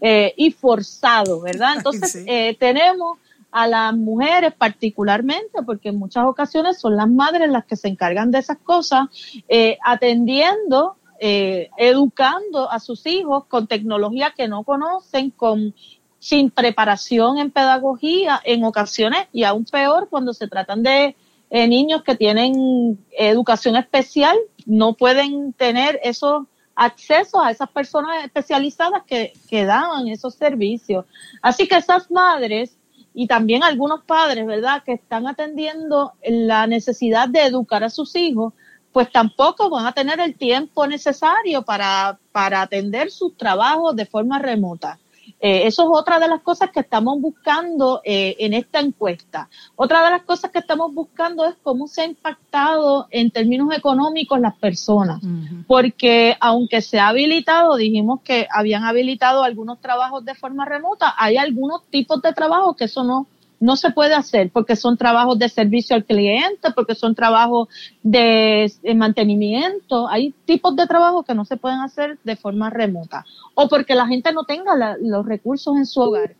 [0.00, 1.74] eh, y forzado, ¿verdad?
[1.76, 3.18] Entonces, eh, tenemos
[3.52, 8.30] a las mujeres particularmente, porque en muchas ocasiones son las madres las que se encargan
[8.30, 9.08] de esas cosas,
[9.48, 15.74] eh, atendiendo, eh, educando a sus hijos con tecnología que no conocen, con
[16.18, 21.16] sin preparación en pedagogía, en ocasiones, y aún peor cuando se tratan de
[21.50, 26.44] eh, niños que tienen educación especial, no pueden tener esos
[26.76, 31.04] accesos a esas personas especializadas que, que daban esos servicios.
[31.42, 32.76] Así que esas madres
[33.12, 38.54] y también algunos padres, ¿verdad?, que están atendiendo la necesidad de educar a sus hijos,
[38.92, 44.38] pues tampoco van a tener el tiempo necesario para, para atender sus trabajos de forma
[44.38, 44.98] remota.
[45.40, 49.48] Eh, eso es otra de las cosas que estamos buscando eh, en esta encuesta.
[49.74, 54.38] Otra de las cosas que estamos buscando es cómo se ha impactado en términos económicos
[54.38, 55.20] las personas,
[55.66, 61.38] porque aunque se ha habilitado, dijimos que habían habilitado algunos trabajos de forma remota, hay
[61.38, 63.26] algunos tipos de trabajo que eso no
[63.60, 67.68] no se puede hacer porque son trabajos de servicio al cliente, porque son trabajos
[68.02, 70.08] de, mantenimiento.
[70.08, 74.06] Hay tipos de trabajo que no se pueden hacer de forma remota o porque la
[74.06, 76.34] gente no tenga los recursos en su hogar.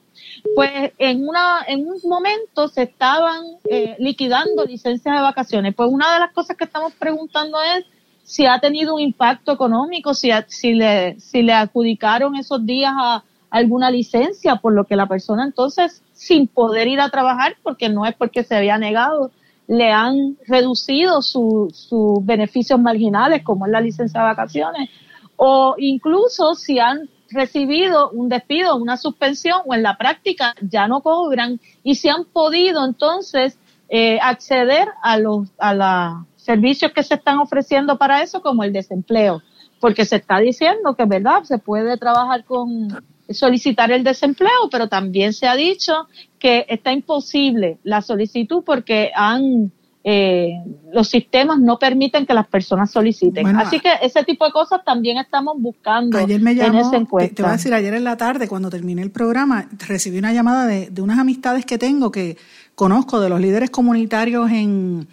[0.54, 5.74] Pues en, una, en un momento se estaban eh, liquidando licencias de vacaciones.
[5.74, 7.84] Pues una de las cosas que estamos preguntando es
[8.22, 13.24] si ha tenido un impacto económico, si, si, le, si le adjudicaron esos días a
[13.50, 18.06] alguna licencia, por lo que la persona entonces sin poder ir a trabajar porque no
[18.06, 19.30] es porque se había negado,
[19.66, 24.90] le han reducido sus beneficios marginales como es la licencia de vacaciones
[25.36, 31.00] o incluso si han recibido un despido, una suspensión o en la práctica ya no
[31.00, 33.58] cobran y si han podido entonces
[33.88, 38.72] eh, acceder a los a los servicios que se están ofreciendo para eso como el
[38.72, 39.40] desempleo
[39.80, 42.88] porque se está diciendo que verdad se puede trabajar con
[43.32, 49.72] solicitar el desempleo, pero también se ha dicho que está imposible la solicitud porque han
[50.02, 50.54] eh,
[50.94, 53.46] los sistemas no permiten que las personas soliciten.
[53.56, 57.34] Así que ese tipo de cosas también estamos buscando ayer me llamó, en esa encuesta.
[57.34, 60.66] Te, voy a decir, ayer en la tarde, cuando terminé el programa, recibí una llamada
[60.66, 62.38] de, de unas amistades que tengo que
[62.74, 65.06] conozco de los líderes comunitarios en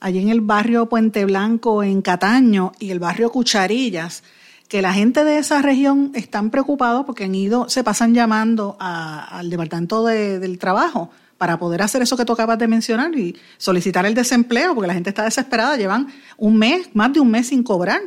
[0.00, 4.24] allí en el barrio Puente Blanco, en Cataño, y el barrio Cucharillas
[4.70, 9.50] que la gente de esa región están preocupados porque han ido, se pasan llamando al
[9.50, 14.14] Departamento del Trabajo para poder hacer eso que tú acabas de mencionar y solicitar el
[14.14, 16.06] desempleo, porque la gente está desesperada, llevan
[16.36, 18.00] un mes, más de un mes sin cobrar.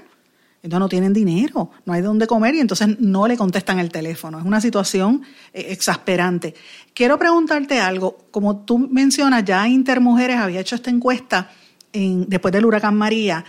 [0.62, 3.92] Entonces no tienen dinero, no hay de dónde comer y entonces no le contestan el
[3.92, 4.40] teléfono.
[4.40, 5.22] Es una situación
[5.54, 6.56] eh, exasperante.
[6.94, 8.20] Quiero preguntarte algo.
[8.32, 11.52] Como tú mencionas, ya Intermujeres había hecho esta encuesta
[11.92, 13.44] en, después del huracán María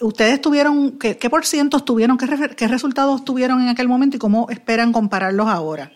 [0.00, 4.92] ¿Ustedes tuvieron, qué, por cientos tuvieron, qué, resultados tuvieron en aquel momento y cómo esperan
[4.92, 5.92] compararlos ahora?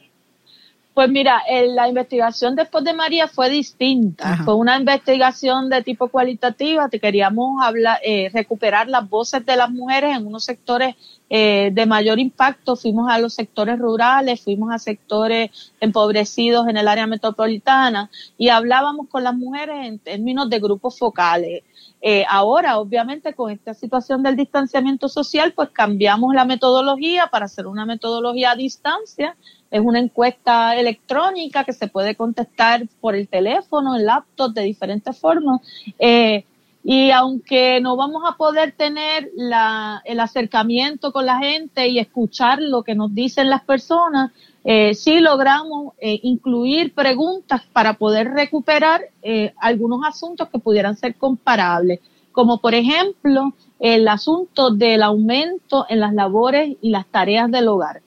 [0.94, 4.38] Pues mira, la investigación después de María fue distinta.
[4.44, 6.88] Fue una investigación de tipo cualitativa.
[6.90, 10.94] Te queríamos hablar, eh, recuperar las voces de las mujeres en unos sectores
[11.34, 12.76] eh, de mayor impacto.
[12.76, 19.08] Fuimos a los sectores rurales, fuimos a sectores empobrecidos en el área metropolitana y hablábamos
[19.08, 21.62] con las mujeres en términos de grupos focales.
[22.02, 27.66] Eh, ahora, obviamente, con esta situación del distanciamiento social, pues cambiamos la metodología para hacer
[27.66, 29.34] una metodología a distancia.
[29.70, 35.18] Es una encuesta electrónica que se puede contestar por el teléfono, el laptop, de diferentes
[35.18, 35.62] formas.
[35.98, 36.44] Eh,
[36.84, 42.60] Y aunque no vamos a poder tener la, el acercamiento con la gente y escuchar
[42.60, 44.32] lo que nos dicen las personas,
[44.64, 51.16] eh, sí logramos eh, incluir preguntas para poder recuperar eh, algunos asuntos que pudieran ser
[51.16, 57.68] comparables, como por ejemplo el asunto del aumento en las labores y las tareas del
[57.68, 58.02] hogar.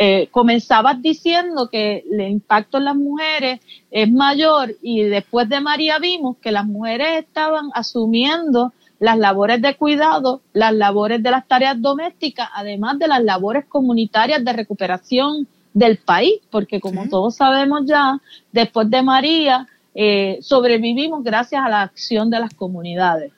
[0.00, 3.58] Eh, comenzabas diciendo que el impacto en las mujeres
[3.90, 9.74] es mayor y después de María vimos que las mujeres estaban asumiendo las labores de
[9.74, 15.96] cuidado, las labores de las tareas domésticas, además de las labores comunitarias de recuperación del
[15.96, 18.20] país, porque como todos sabemos ya,
[18.52, 23.32] después de María, eh, sobrevivimos gracias a la acción de las comunidades.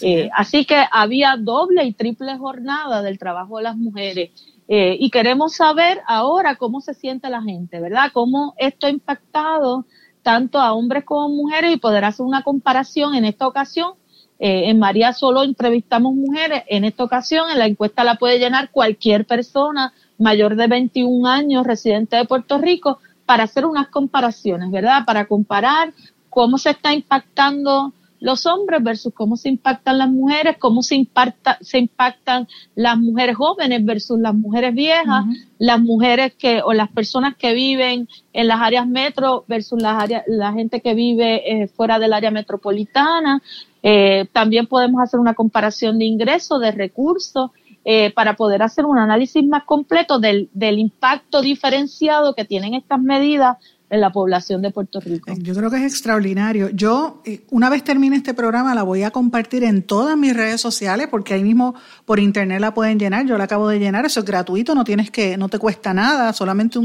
[0.00, 4.30] Eh, así que había doble y triple jornada del trabajo de las mujeres.
[4.66, 8.10] Eh, y queremos saber ahora cómo se siente la gente, ¿verdad?
[8.12, 9.84] Cómo esto ha impactado
[10.22, 13.92] tanto a hombres como a mujeres y poder hacer una comparación en esta ocasión.
[14.38, 18.70] Eh, en María solo entrevistamos mujeres, en esta ocasión en la encuesta la puede llenar
[18.70, 25.04] cualquier persona mayor de 21 años residente de Puerto Rico para hacer unas comparaciones, ¿verdad?
[25.04, 25.92] Para comparar
[26.30, 27.92] cómo se está impactando
[28.24, 33.36] los hombres versus cómo se impactan las mujeres, cómo se, impacta, se impactan las mujeres
[33.36, 35.26] jóvenes versus las mujeres viejas,
[35.58, 40.22] las mujeres que o las personas que viven en las áreas metro versus las áreas,
[40.26, 43.42] la gente que vive eh, fuera del área metropolitana.
[43.82, 47.50] Eh, también podemos hacer una comparación de ingresos, de recursos,
[47.84, 53.02] eh, para poder hacer un análisis más completo del, del impacto diferenciado que tienen estas
[53.02, 53.58] medidas
[53.94, 55.32] en la población de Puerto Rico.
[55.38, 56.68] Yo creo que es extraordinario.
[56.70, 60.60] Yo, eh, una vez termine este programa, la voy a compartir en todas mis redes
[60.60, 63.24] sociales, porque ahí mismo por internet la pueden llenar.
[63.24, 66.32] Yo la acabo de llenar, eso es gratuito, no tienes que, no te cuesta nada,
[66.32, 66.80] solamente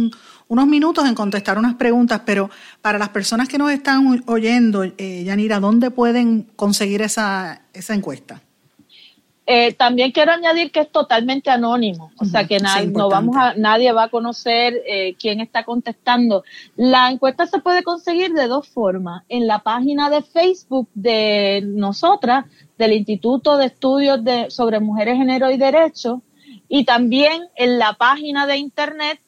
[0.47, 2.21] unos minutos en contestar unas preguntas.
[2.25, 2.51] Pero
[2.83, 8.43] para las personas que nos están oyendo, eh, Yanira, ¿dónde pueden conseguir esa, esa encuesta?
[9.51, 13.91] Eh, también quiero añadir que es totalmente anónimo, o sea que no vamos a, nadie
[13.91, 16.43] va a conocer eh, quién está contestando.
[16.75, 22.45] La encuesta se puede conseguir de dos formas: en la página de Facebook de nosotras,
[22.77, 26.21] del Instituto de Estudios de, sobre Mujeres, Género y Derecho,
[26.67, 29.19] y también en la página de internet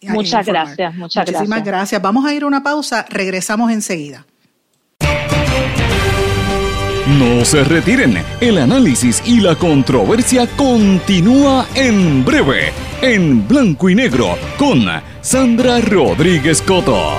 [0.03, 2.03] Muchas gracias, muchas Muchísimas gracias.
[2.03, 4.27] Vamos a ir a una pausa, regresamos enseguida.
[7.07, 14.39] No se retiren, el análisis y la controversia continúa en breve en blanco y negro
[14.59, 14.87] con
[15.21, 17.13] Sandra Rodríguez Coto.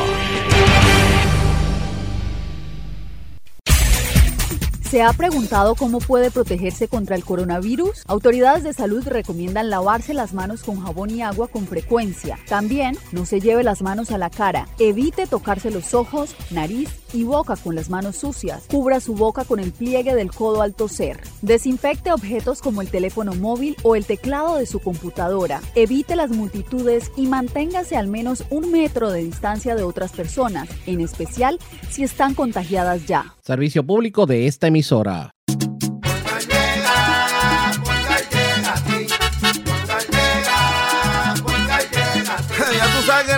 [4.90, 8.04] ¿Se ha preguntado cómo puede protegerse contra el coronavirus?
[8.08, 12.40] Autoridades de salud recomiendan lavarse las manos con jabón y agua con frecuencia.
[12.48, 14.68] También no se lleve las manos a la cara.
[14.80, 18.66] Evite tocarse los ojos, nariz y boca con las manos sucias.
[18.70, 21.22] Cubra su boca con el pliegue del codo al toser.
[21.42, 25.62] Desinfecte objetos como el teléfono móvil o el teclado de su computadora.
[25.76, 31.02] Evite las multitudes y manténgase al menos un metro de distancia de otras personas, en
[31.02, 31.60] especial
[31.90, 33.36] si están contagiadas ya.
[33.42, 35.35] Servicio público de esta emisora.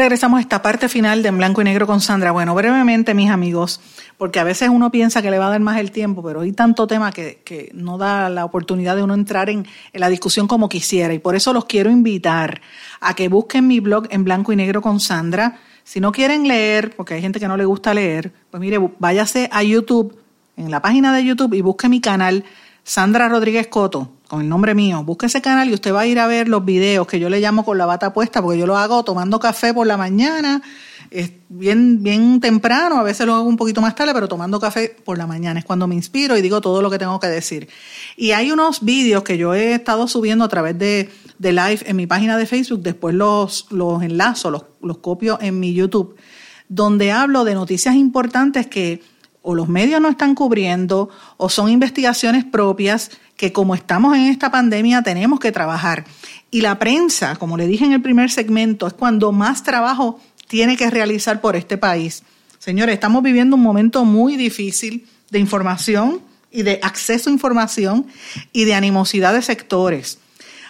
[0.00, 2.30] Regresamos a esta parte final de En Blanco y Negro con Sandra.
[2.30, 3.82] Bueno, brevemente, mis amigos,
[4.16, 6.52] porque a veces uno piensa que le va a dar más el tiempo, pero hay
[6.52, 10.70] tanto tema que, no da la oportunidad de uno entrar en, en, la discusión como
[10.70, 11.12] quisiera.
[11.12, 12.62] Y por eso los quiero invitar
[13.02, 15.58] a que busquen mi blog En Blanco y Negro con Sandra.
[15.84, 19.50] Si no quieren leer, porque hay gente que no le gusta leer, pues mire, váyase
[19.52, 20.18] a YouTube,
[20.56, 22.46] en la página de YouTube, y busque mi canal
[22.84, 25.02] Sandra Rodríguez Coto con el nombre mío.
[25.02, 27.40] Busque ese canal y usted va a ir a ver los videos que yo le
[27.40, 30.62] llamo con la bata puesta, porque yo lo hago tomando café por la mañana,
[31.10, 34.94] es bien, bien temprano, a veces lo hago un poquito más tarde, pero tomando café
[35.04, 37.68] por la mañana es cuando me inspiro y digo todo lo que tengo que decir.
[38.16, 41.96] Y hay unos vídeos que yo he estado subiendo a través de, de live en
[41.96, 46.14] mi página de Facebook, después los, los enlazo, los, los copio en mi YouTube,
[46.68, 49.02] donde hablo de noticias importantes que
[49.42, 54.50] o los medios no están cubriendo o son investigaciones propias que como estamos en esta
[54.50, 56.04] pandemia tenemos que trabajar.
[56.50, 60.76] Y la prensa, como le dije en el primer segmento, es cuando más trabajo tiene
[60.76, 62.22] que realizar por este país.
[62.58, 66.20] Señores, estamos viviendo un momento muy difícil de información
[66.50, 68.06] y de acceso a información
[68.52, 70.18] y de animosidad de sectores.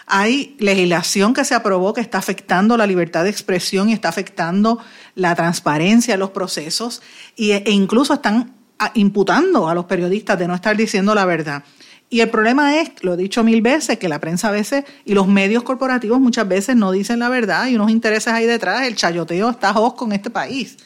[0.07, 4.79] Hay legislación que se aprobó que está afectando la libertad de expresión y está afectando
[5.15, 7.01] la transparencia de los procesos
[7.37, 8.60] e incluso están
[8.95, 11.65] imputando a los periodistas de no estar diciendo la verdad.
[12.13, 15.15] Y el problema es, lo he dicho mil veces, que la prensa a veces y
[15.15, 18.83] los medios corporativos muchas veces no dicen la verdad y unos intereses ahí detrás.
[18.83, 20.77] El chayoteo está hosco en este país.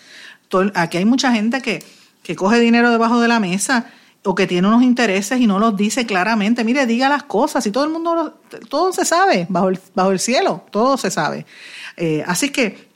[0.75, 1.83] aquí hay mucha gente que,
[2.23, 3.87] que coge dinero debajo de la mesa
[4.23, 6.63] o que tiene unos intereses y no los dice claramente.
[6.63, 8.39] Mire, diga las cosas y todo el mundo,
[8.69, 11.47] todo se sabe bajo el, bajo el cielo, todo se sabe.
[11.97, 12.89] Eh, así que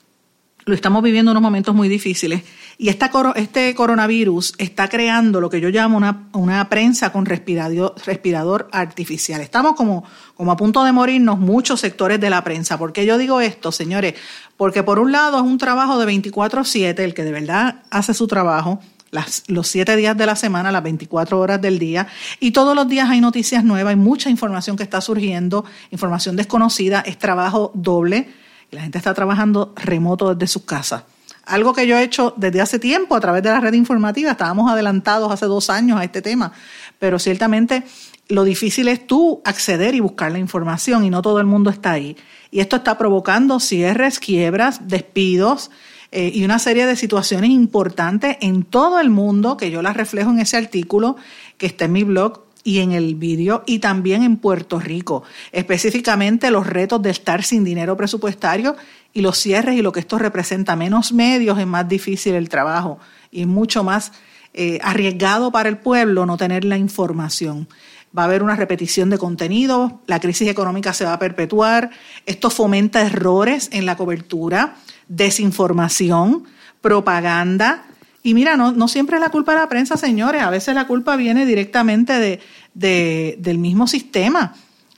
[0.66, 2.42] lo estamos viviendo unos momentos muy difíciles
[2.80, 7.96] y esta, este coronavirus está creando lo que yo llamo una, una prensa con respirador,
[8.06, 9.40] respirador artificial.
[9.40, 10.04] Estamos como,
[10.36, 12.78] como a punto de morirnos muchos sectores de la prensa.
[12.78, 14.14] ¿Por qué yo digo esto, señores?
[14.56, 18.28] Porque por un lado es un trabajo de 24/7, el que de verdad hace su
[18.28, 18.78] trabajo.
[19.10, 22.06] Las, los siete días de la semana, las 24 horas del día,
[22.40, 27.00] y todos los días hay noticias nuevas, hay mucha información que está surgiendo, información desconocida,
[27.00, 28.28] es trabajo doble,
[28.70, 31.04] y la gente está trabajando remoto desde sus casas
[31.48, 34.30] algo que yo he hecho desde hace tiempo a través de la red informativa.
[34.30, 36.52] Estábamos adelantados hace dos años a este tema,
[36.98, 37.84] pero ciertamente
[38.28, 41.92] lo difícil es tú acceder y buscar la información y no todo el mundo está
[41.92, 42.16] ahí.
[42.50, 45.70] Y esto está provocando cierres, quiebras, despidos
[46.12, 50.30] eh, y una serie de situaciones importantes en todo el mundo que yo las reflejo
[50.30, 51.16] en ese artículo
[51.56, 55.22] que está en mi blog y en el vídeo y también en Puerto Rico,
[55.52, 58.76] específicamente los retos de estar sin dinero presupuestario
[59.12, 60.76] y los cierres y lo que esto representa.
[60.76, 62.98] Menos medios es más difícil el trabajo
[63.30, 64.12] y es mucho más
[64.54, 67.68] eh, arriesgado para el pueblo no tener la información.
[68.16, 71.90] Va a haber una repetición de contenido, la crisis económica se va a perpetuar,
[72.24, 74.76] esto fomenta errores en la cobertura,
[75.08, 76.44] desinformación,
[76.80, 77.84] propaganda.
[78.22, 80.86] Y mira, no, no siempre es la culpa de la prensa, señores, a veces la
[80.86, 82.40] culpa viene directamente de,
[82.72, 84.54] de, del mismo sistema,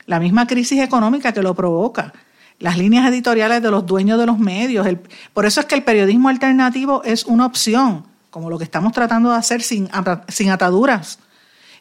[0.06, 2.12] la misma crisis económica que lo provoca
[2.60, 4.86] las líneas editoriales de los dueños de los medios.
[5.32, 9.30] por eso es que el periodismo alternativo es una opción, como lo que estamos tratando
[9.30, 9.88] de hacer sin,
[10.28, 11.18] sin ataduras.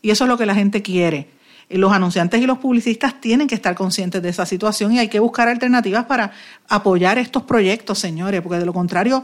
[0.01, 1.29] Y eso es lo que la gente quiere.
[1.69, 5.19] los anunciantes y los publicistas tienen que estar conscientes de esa situación y hay que
[5.19, 6.31] buscar alternativas para
[6.69, 9.21] apoyar estos proyectos, señores, porque de lo contrario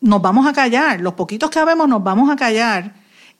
[0.00, 2.94] nos vamos a callar, los poquitos que habemos nos vamos a callar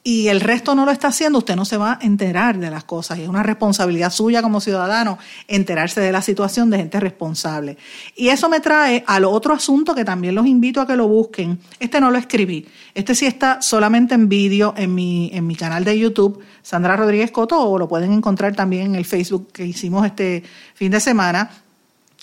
[0.05, 2.85] y el resto no lo está haciendo, usted no se va a enterar de las
[2.85, 3.19] cosas.
[3.19, 5.19] Y es una responsabilidad suya como ciudadano
[5.49, 7.77] enterarse de la situación de gente responsable.
[8.17, 11.59] Y eso me trae al otro asunto que también los invito a que lo busquen.
[11.79, 12.67] Este no lo escribí.
[12.95, 17.31] Este sí está solamente en vídeo en mi, en mi canal de YouTube, Sandra Rodríguez
[17.31, 20.43] Coto, o lo pueden encontrar también en el Facebook que hicimos este
[20.75, 21.51] fin de semana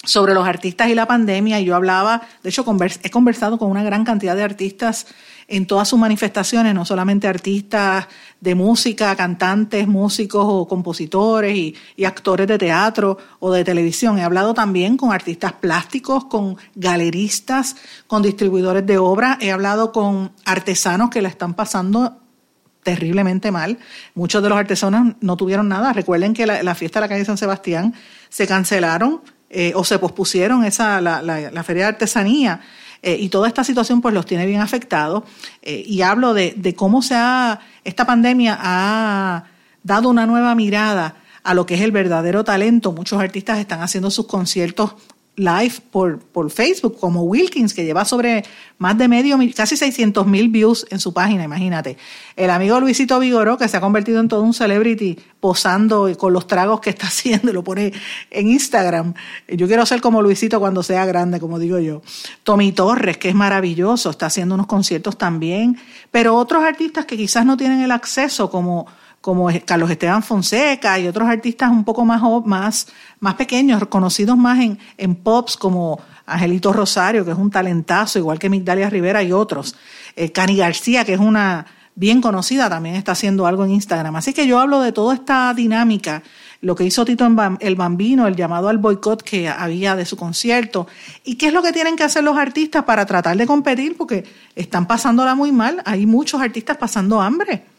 [0.06, 1.60] sobre los artistas y la pandemia.
[1.60, 2.66] Y yo hablaba, de hecho,
[3.04, 5.08] he conversado con una gran cantidad de artistas
[5.48, 8.08] en todas sus manifestaciones, no solamente artistas
[8.42, 11.76] de música, cantantes, músicos o compositores y,
[12.06, 14.18] actores de teatro o de televisión.
[14.18, 17.76] He hablado también con artistas plásticos, con galeristas,
[18.08, 22.22] con distribuidores de obras, he hablado con artesanos que la están pasando
[22.84, 23.80] terriblemente mal.
[24.14, 25.92] Muchos de los artesanos no tuvieron nada.
[25.92, 27.96] Recuerden que la, fiesta de la calle San Sebastián
[28.30, 32.62] se cancelaron eh, o se pospusieron esa, la, la feria de artesanía
[33.06, 35.24] eh, y toda esta situación pues los tiene bien afectados.
[35.62, 39.44] Eh, y hablo de, de cómo se ha, esta pandemia ha
[39.84, 42.92] dado una nueva mirada a lo que es el verdadero talento.
[42.92, 44.96] Muchos artistas están haciendo sus conciertos
[45.36, 48.44] live por, por Facebook, como Wilkins, que lleva sobre
[48.78, 51.98] más de medio, casi 600 mil views en su página, imagínate.
[52.36, 56.48] El amigo Luisito Vigoró, que se ha convertido en todo un celebrity, posando con los
[56.48, 57.94] tragos que está haciendo, lo pone
[58.32, 59.14] en Instagram.
[59.48, 62.02] Yo quiero ser como Luisito cuando sea grande, como digo yo.
[62.44, 65.78] Tommy Torres, que es maravilloso, está haciendo unos conciertos también.
[66.12, 68.88] Pero otros artistas que quizás no tienen el acceso, como
[69.26, 72.88] como Carlos Esteban Fonseca y otros artistas un poco más, más,
[73.20, 78.38] más pequeños, conocidos más en, en pops como Angelito Rosario, que es un talentazo, igual
[78.38, 79.76] que Migdalia Rivera y otros.
[80.16, 81.66] Eh, Cani García, que es una
[81.96, 84.16] bien conocida, también está haciendo algo en Instagram.
[84.16, 86.22] Así que yo hablo de toda esta dinámica,
[86.62, 87.28] lo que hizo Tito
[87.62, 90.86] el Bambino, el llamado al boicot que había de su concierto,
[91.24, 94.24] y qué es lo que tienen que hacer los artistas para tratar de competir, porque
[94.56, 95.82] están pasándola muy mal.
[95.84, 97.74] Hay muchos artistas pasando hambre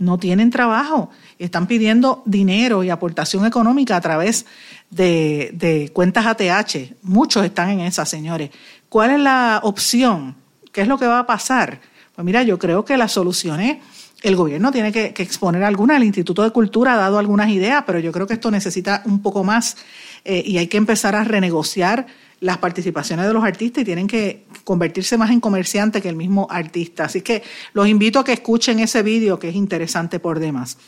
[0.00, 4.46] no tienen trabajo están pidiendo dinero y aportación económica a través
[4.90, 6.96] de, cuentas ATH.
[7.02, 8.50] Muchos están en esas, señores.
[8.88, 10.36] ¿Cuál es la opción?
[10.72, 11.80] ¿Qué es lo que va a pasar?
[12.14, 13.78] Pues mira, yo creo que la solución es,
[14.22, 17.98] el gobierno tiene que, exponer alguna, el Instituto de Cultura ha dado algunas ideas, pero
[17.98, 19.76] yo creo que esto necesita un poco más
[20.24, 22.06] eh, y hay que empezar a renegociar
[22.40, 26.46] las participaciones de los artistas y tienen que convertirse más en comerciantes que el mismo
[26.50, 27.04] artista.
[27.04, 27.42] Así que
[27.74, 30.78] los invito a que escuchen ese vídeo que es interesante por demás.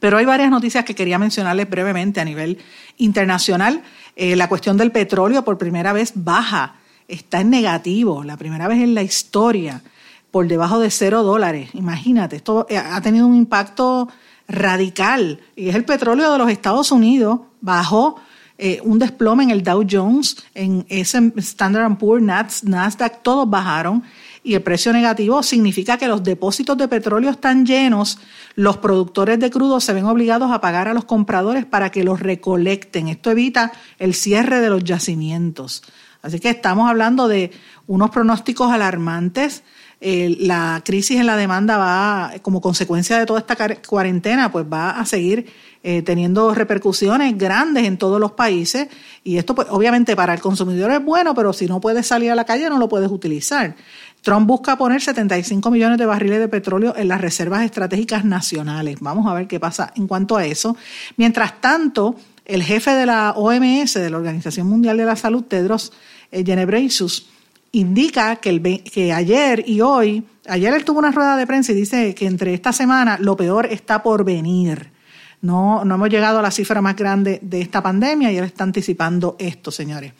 [0.00, 2.58] Pero hay varias noticias que quería mencionarles brevemente a nivel
[2.98, 3.82] internacional.
[4.14, 6.76] Eh, la cuestión del petróleo por primera vez baja,
[7.08, 9.82] está en negativo, la primera vez en la historia,
[10.30, 11.70] por debajo de cero dólares.
[11.74, 14.08] Imagínate, esto eh, ha tenido un impacto
[14.48, 18.20] radical y es el petróleo de los Estados Unidos, bajó
[18.58, 24.02] eh, un desplome en el Dow Jones, en ese Standard Poor's, Nasdaq, todos bajaron
[24.42, 28.18] y el precio negativo significa que los depósitos de petróleo están llenos,
[28.54, 32.20] los productores de crudo se ven obligados a pagar a los compradores para que los
[32.20, 33.08] recolecten.
[33.08, 35.82] Esto evita el cierre de los yacimientos.
[36.22, 37.50] Así que estamos hablando de
[37.86, 39.64] unos pronósticos alarmantes.
[40.00, 45.04] la crisis en la demanda va, como consecuencia de toda esta cuarentena, pues va a
[45.06, 45.46] seguir
[45.88, 48.88] eh, teniendo repercusiones grandes en todos los países
[49.22, 52.34] y esto pues, obviamente para el consumidor es bueno, pero si no puedes salir a
[52.34, 53.76] la calle no lo puedes utilizar.
[54.20, 58.96] Trump busca poner 75 millones de barriles de petróleo en las reservas estratégicas nacionales.
[58.98, 60.76] Vamos a ver qué pasa en cuanto a eso.
[61.16, 65.92] Mientras tanto, el jefe de la OMS, de la Organización Mundial de la Salud, Tedros
[66.32, 67.28] Ghebreyesus,
[67.70, 71.76] indica que, el, que ayer y hoy, ayer él tuvo una rueda de prensa y
[71.76, 74.95] dice que entre esta semana lo peor está por venir.
[75.42, 78.64] No, no hemos llegado a la cifra más grande de esta pandemia y él está
[78.64, 80.12] anticipando esto, señores.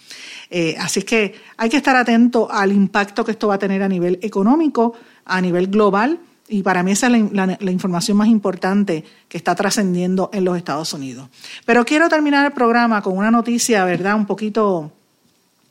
[0.51, 3.89] Eh, así que hay que estar atento al impacto que esto va a tener a
[3.89, 4.95] nivel económico,
[5.25, 10.31] a nivel global, y para mí esa es la, información más importante que está trascendiendo
[10.33, 11.29] en los Estados Unidos.
[11.65, 14.93] Pero quiero terminar el programa con una noticia, ¿verdad?, un poquito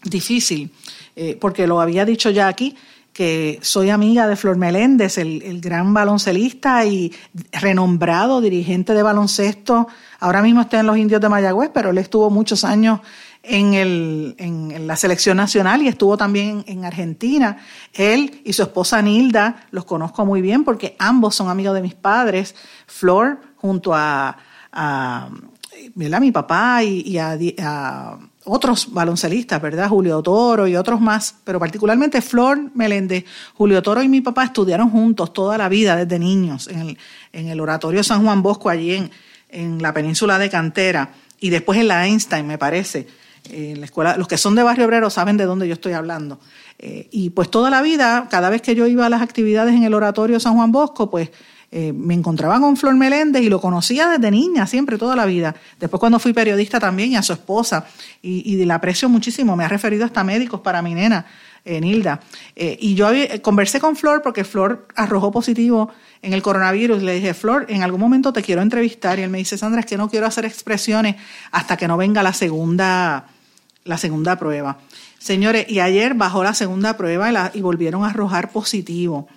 [0.03, 0.71] difícil,
[1.15, 2.75] eh, porque lo había dicho ya aquí
[3.15, 7.13] que soy amiga de Flor Meléndez, el, gran baloncelista y
[7.53, 9.87] renombrado dirigente de baloncesto.
[10.19, 12.99] Ahora mismo está en los indios de Mayagüez, pero él estuvo muchos años
[13.41, 17.55] en, el, en, la selección nacional y estuvo también en Argentina.
[17.93, 21.95] Él y su esposa Nilda los conozco muy bien porque ambos son amigos de mis
[21.95, 22.53] padres.
[22.85, 24.37] Flor junto a,
[24.73, 25.29] a,
[25.95, 27.37] mi papá y, a
[28.45, 29.89] otros baloncelistas, ¿verdad?
[29.89, 33.25] Julio Toro y otros más, pero particularmente Flor Meléndez.
[33.55, 36.97] Julio Toro y mi papá estudiaron juntos toda la vida desde niños en el,
[37.33, 39.11] en el Oratorio San Juan Bosco allí en,
[39.49, 43.07] en la península de Cantera y después en la Einstein, me parece.
[43.49, 46.39] En la escuela, los que son de Barrio Obrero saben de dónde yo estoy hablando.
[46.79, 49.83] Eh, y pues toda la vida, cada vez que yo iba a las actividades en
[49.83, 51.29] el oratorio San Juan Bosco, pues
[51.77, 55.53] eh, me encontraba con Flor Meléndez y lo conocía desde niña, siempre, toda la vida.
[55.77, 57.85] Después cuando fui periodista también y a su esposa,
[58.21, 61.25] y, la aprecio muchísimo, me ha referido hasta médicos para mi nena,
[61.65, 62.21] eh, Nilda.
[62.55, 63.09] y yo
[63.41, 67.03] conversé con Flor porque Flor arrojó positivo en el coronavirus.
[67.03, 69.19] Le dije, Flor, en algún momento te quiero entrevistar.
[69.19, 71.17] Y él me dice, Sandra, es que no quiero hacer expresiones
[71.51, 73.25] hasta que no venga la segunda,
[73.83, 74.77] la segunda prueba.
[75.19, 79.27] Señores, y ayer bajó la segunda prueba y, volvieron a arrojar positivo.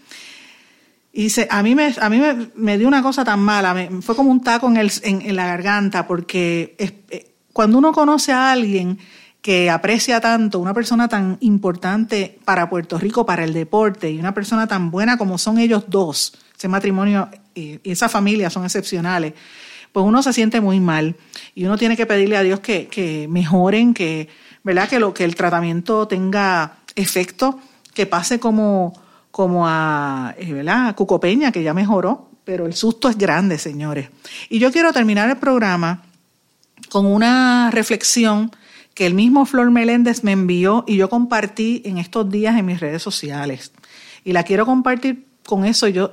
[1.18, 2.22] Y dice, a mí me, a mí
[2.54, 6.06] me, dio una cosa tan mala, fue como un taco en, el, en, la garganta,
[6.06, 9.00] porque eh, cuando uno conoce a alguien
[9.42, 14.32] que aprecia tanto, una persona tan importante para Puerto Rico, para el deporte, y una
[14.32, 19.34] persona tan buena como son ellos dos, ese matrimonio y, esa familia son excepcionales,
[19.90, 21.16] pues uno se siente muy mal
[21.52, 24.28] y uno tiene que pedirle a Dios que, que mejoren, que
[24.62, 24.88] ¿verdad?
[24.88, 27.58] Que, lo, que el tratamiento tenga efecto,
[27.92, 28.92] que pase como,
[29.38, 30.96] como a, eh, ¿verdad?
[30.96, 34.08] Cuco Peña, que ya mejoró, pero el susto es grande, señores.
[34.48, 36.02] Y yo quiero terminar el programa
[36.88, 38.50] con una reflexión
[38.94, 42.80] que el mismo Flor Meléndez me envió y yo compartí en estos días en mis
[42.80, 43.70] redes sociales.
[44.24, 45.86] Y la quiero compartir con eso.
[45.86, 46.10] Yo.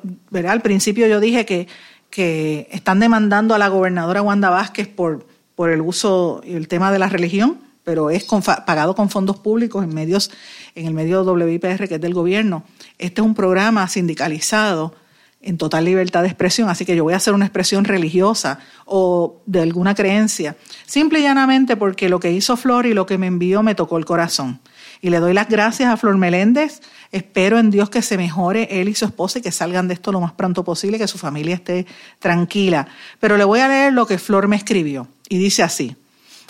[0.48, 1.68] Al principio yo dije que,
[2.12, 6.92] que están demandando a la gobernadora Wanda Vázquez por, por el uso y el tema
[6.92, 8.26] de la religión pero es
[8.66, 10.32] pagado con fondos públicos en medios,
[10.74, 12.64] en el medio WIPR, que es del gobierno.
[12.98, 14.94] Este es un programa sindicalizado
[15.42, 19.42] en total libertad de expresión, así que yo voy a hacer una expresión religiosa o
[19.46, 20.58] de alguna creencia,
[20.88, 24.00] simple y llanamente porque lo que hizo Flor y lo que me envió me tocó
[24.00, 24.60] el corazón.
[25.02, 26.82] Y le doy las gracias a Flor Meléndez,
[27.12, 30.12] espero en Dios que se mejore él y su esposa y que salgan de esto
[30.12, 31.86] lo más pronto posible, que su familia esté
[32.18, 32.88] tranquila.
[33.20, 35.96] Pero le voy a leer lo que Flor me escribió y dice así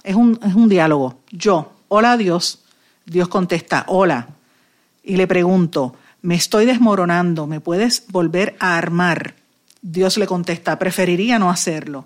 [0.06, 1.20] es un, es un diálogo.
[1.32, 2.64] Yo, hola Dios,
[3.06, 4.28] Dios contesta, hola.
[5.04, 9.36] Y le pregunto, me estoy desmoronando, ¿me puedes volver a armar?
[9.82, 12.06] Dios le contesta, preferiría no hacerlo.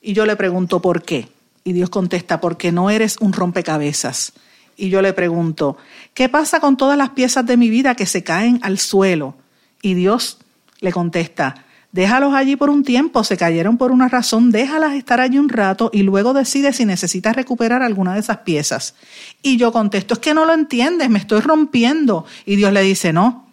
[0.00, 1.28] Y yo le pregunto, ¿por qué?
[1.64, 4.32] Y Dios contesta, porque no eres un rompecabezas.
[4.76, 5.76] Y yo le pregunto,
[6.14, 9.34] ¿qué pasa con todas las piezas de mi vida que se caen al suelo?
[9.82, 10.38] Y Dios
[10.80, 15.38] le contesta, Déjalos allí por un tiempo, se cayeron por una razón, déjalas estar allí
[15.38, 18.94] un rato y luego decide si necesitas recuperar alguna de esas piezas.
[19.42, 22.26] Y yo contesto, es que no lo entiendes, me estoy rompiendo.
[22.44, 23.47] Y Dios le dice, no,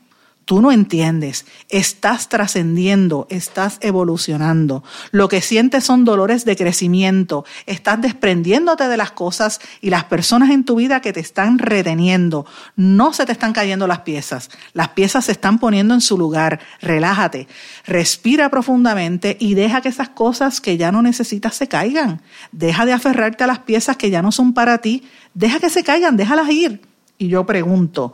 [0.45, 4.83] Tú no entiendes, estás trascendiendo, estás evolucionando.
[5.09, 10.51] Lo que sientes son dolores de crecimiento, estás desprendiéndote de las cosas y las personas
[10.51, 12.45] en tu vida que te están reteniendo.
[12.75, 16.59] No se te están cayendo las piezas, las piezas se están poniendo en su lugar.
[16.79, 17.47] Relájate,
[17.87, 22.21] respira profundamente y deja que esas cosas que ya no necesitas se caigan.
[22.51, 25.83] Deja de aferrarte a las piezas que ya no son para ti, deja que se
[25.83, 26.81] caigan, déjalas ir.
[27.17, 28.13] Y yo pregunto,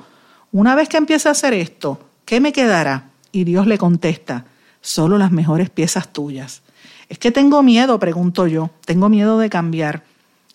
[0.54, 2.00] una vez que empiece a hacer esto,
[2.32, 3.10] ¿qué me quedará?
[3.34, 4.46] Y Dios le contesta,
[4.80, 6.62] solo las mejores piezas tuyas.
[7.10, 10.06] Es que tengo miedo, pregunto yo, tengo miedo de cambiar.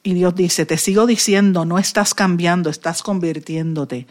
[0.02, 4.06] Y Dios dice, te sigo diciendo, no estás cambiando, estás convirtiéndote.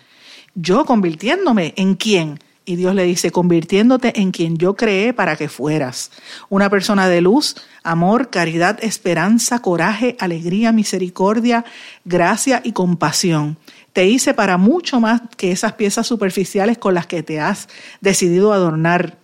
[0.54, 2.38] Yo convirtiéndome en quién?
[2.66, 6.12] Y Dios le dice, convirtiéndote en quien yo creé para que fueras.
[6.50, 11.66] Una persona de luz, amor, caridad, esperanza, coraje, alegría, misericordia,
[12.04, 13.58] gracia y compasión
[13.96, 17.70] te hice para mucho más que esas piezas superficiales con las que te has
[18.02, 19.18] decidido adornar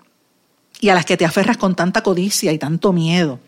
[0.80, 3.41] y a las que te aferras con tanta codicia y tanto miedo.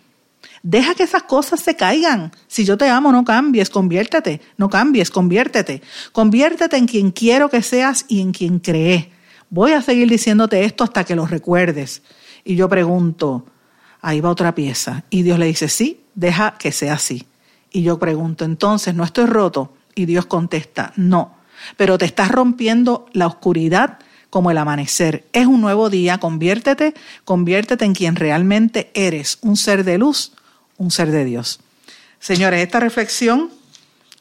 [0.64, 2.34] Deja que esas cosas se caigan.
[2.48, 5.82] Si yo te amo, no cambies, conviértete, no cambies, conviértete.
[6.12, 9.10] Conviértete en quien quiero que seas y en quien creé.
[9.50, 12.02] Voy a seguir diciéndote esto hasta que lo recuerdes.
[12.44, 13.46] Y yo pregunto,
[14.02, 15.06] ahí va otra pieza.
[15.10, 17.26] Y Dios le dice, sí, deja que sea así.
[17.72, 19.72] Y yo pregunto, entonces, ¿no estoy roto?
[19.96, 21.36] Y Dios contesta, no,
[21.78, 25.28] pero te estás rompiendo la oscuridad como el amanecer.
[25.32, 30.32] Es un nuevo día, conviértete, conviértete en quien realmente eres, un ser de luz,
[30.78, 31.60] un ser de Dios.
[32.20, 33.52] Señores, esta reflexión,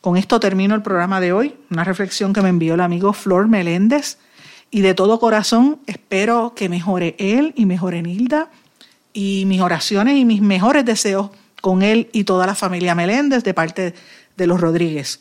[0.03, 3.49] con esto termino el programa de hoy, una reflexión que me envió el amigo Flor
[3.49, 4.19] Meléndez,
[4.71, 8.51] y de todo corazón espero que mejore él y mejore Nilda,
[9.15, 11.31] y mis oraciones y mis mejores deseos
[11.63, 13.95] con él y toda la familia Meléndez de parte
[14.37, 15.21] de los Rodríguez.